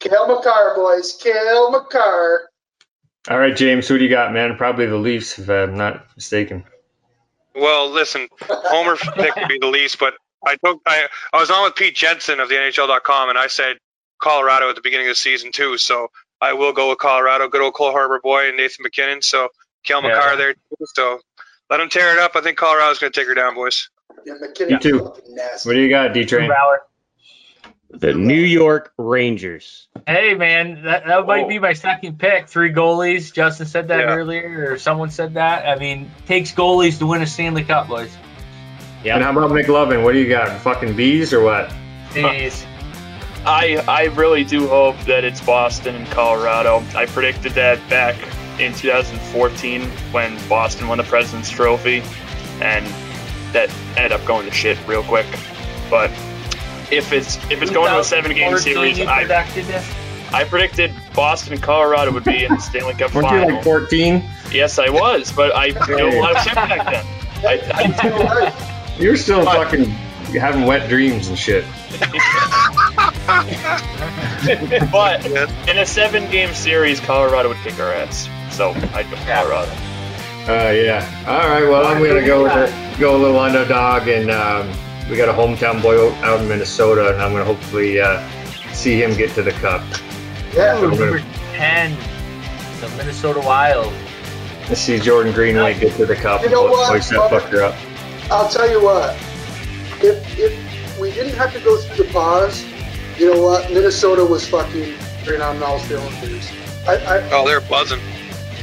[0.00, 1.18] Cale Makar, boys.
[1.20, 2.48] Cale Makar.
[3.28, 4.56] All right, James, who do you got, man?
[4.56, 6.64] Probably the Leafs, if I'm not mistaken.
[7.54, 10.14] Well, listen, Homer pick would be the least, but
[10.46, 13.76] I took I, I was on with Pete Jensen of the NHL.com, and I said
[14.22, 15.76] Colorado at the beginning of the season too.
[15.76, 16.08] So
[16.40, 17.48] I will go with Colorado.
[17.48, 19.22] Good old Cole Harbour boy and Nathan MacKinnon.
[19.22, 19.48] So
[19.84, 20.08] Kel Yeah.
[20.10, 20.86] Makar there too.
[20.94, 21.20] So
[21.70, 22.36] let him tear it up.
[22.36, 23.90] I think Colorado's going to take her down, boys.
[24.24, 24.72] Yeah, MacKinnon.
[24.74, 25.12] You too.
[25.30, 25.68] nasty.
[25.68, 26.50] What do you got, D Train?
[27.90, 29.88] The New York Rangers.
[30.06, 31.48] Hey man, that, that might Oh.
[31.48, 32.46] be my second pick.
[32.48, 33.32] Three goalies.
[33.32, 34.14] Justin said that Yeah.
[34.14, 35.66] earlier, or someone said that.
[35.66, 38.14] I mean, takes goalies to win a Stanley Cup, boys.
[39.02, 39.14] Yeah.
[39.14, 40.04] And how about McLovin?
[40.04, 40.50] What do you got?
[40.60, 41.72] Fucking bees or what?
[42.10, 42.64] Jeez.
[43.48, 46.84] I I really do hope that it's Boston and Colorado.
[46.94, 48.14] I predicted that back
[48.60, 49.82] in 2014
[50.12, 52.02] when Boston won the President's Trophy,
[52.60, 52.84] and
[53.54, 55.24] that ended up going to shit real quick.
[55.88, 56.10] But
[56.92, 59.94] if it's if it's going to a seven game series, you I predicted this?
[60.30, 63.54] I predicted Boston and Colorado would be in the Stanley Cup Weren't you final.
[63.54, 64.22] like 14?
[64.52, 67.06] yes, I was, but I knew a lot of shit back then.
[67.46, 69.94] I, I, You're still fucking
[70.32, 71.64] having wet dreams and shit.
[74.92, 75.24] but
[75.68, 78.28] in a seven game series, Colorado would kick our ass.
[78.50, 79.70] So I'd go Colorado.
[80.48, 81.24] Uh, yeah.
[81.26, 81.62] All right.
[81.62, 84.72] Well, I'm gonna go with it, go a little underdog, and um,
[85.10, 88.26] we got a hometown boy out in Minnesota, and I'm gonna hopefully uh,
[88.72, 89.82] see him get to the cup.
[90.54, 90.78] Yeah.
[90.78, 91.20] Ooh, number
[91.52, 91.96] 10,
[92.80, 93.92] the Minnesota Wild.
[94.68, 96.42] Let's see Jordan Greenway get to the cup.
[96.42, 97.74] You know and what, Hoist that fucker up.
[98.30, 99.16] I'll tell you what.
[100.02, 102.64] If if we didn't have to go through the pause,
[103.18, 103.70] you know what?
[103.72, 104.94] Minnesota was fucking
[105.26, 106.50] right on Miles cylinders.
[106.86, 108.00] I, I Oh, they're buzzing.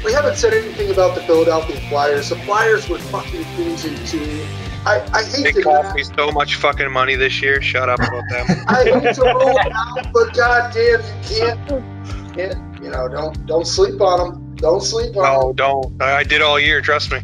[0.04, 2.30] we haven't said anything about the Philadelphia Flyers.
[2.30, 4.46] The Flyers were fucking cruising too.
[4.86, 7.62] I, I hate They to cost me so much fucking money this year.
[7.62, 8.46] Shut up about them.
[8.68, 14.00] I hate to rule out, but goddamn, you can't, can't you know, don't don't sleep
[14.00, 14.56] on them.
[14.58, 16.02] Don't sleep on No, don't.
[16.02, 16.82] I I did all year.
[16.82, 17.20] Trust me.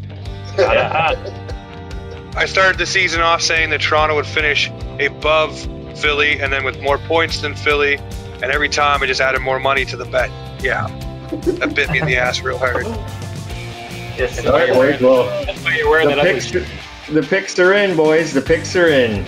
[2.32, 2.42] them.
[2.42, 4.70] I started the season off saying that Toronto would finish
[5.00, 5.58] above
[5.98, 7.96] Philly and then with more points than Philly.
[8.42, 10.30] And every time I just added more money to the bet.
[10.62, 10.88] Yeah.
[11.30, 12.86] That bit me in the ass real hard.
[14.16, 15.00] Yes, All right, boys.
[15.00, 16.50] Well, That's why you're wearing the that picks,
[17.08, 18.32] the picks are in, boys.
[18.32, 19.24] The picks are in.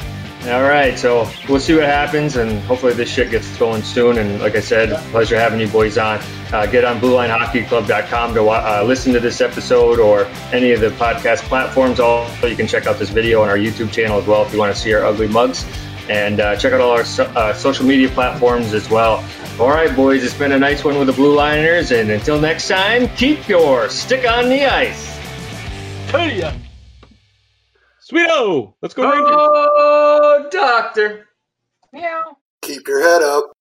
[0.46, 4.18] All right, so we'll see what happens, and hopefully this shit gets going soon.
[4.18, 6.18] And like I said, pleasure having you boys on.
[6.52, 10.88] Uh, get on BlueLineHockeyClub.com to wa- uh, listen to this episode or any of the
[10.90, 11.98] podcast platforms.
[11.98, 14.58] Also, you can check out this video on our YouTube channel as well if you
[14.58, 15.64] want to see our ugly mugs.
[16.10, 19.24] And uh, check out all our so- uh, social media platforms as well.
[19.58, 22.68] All right, boys, it's been a nice one with the Blue Liners, and until next
[22.68, 25.06] time, keep your stick on the ice.
[26.10, 26.52] See ya.
[28.06, 28.74] Sweeto!
[28.82, 30.33] Let's go Rangers!
[30.50, 31.28] Doctor.
[32.62, 33.53] Keep your head up.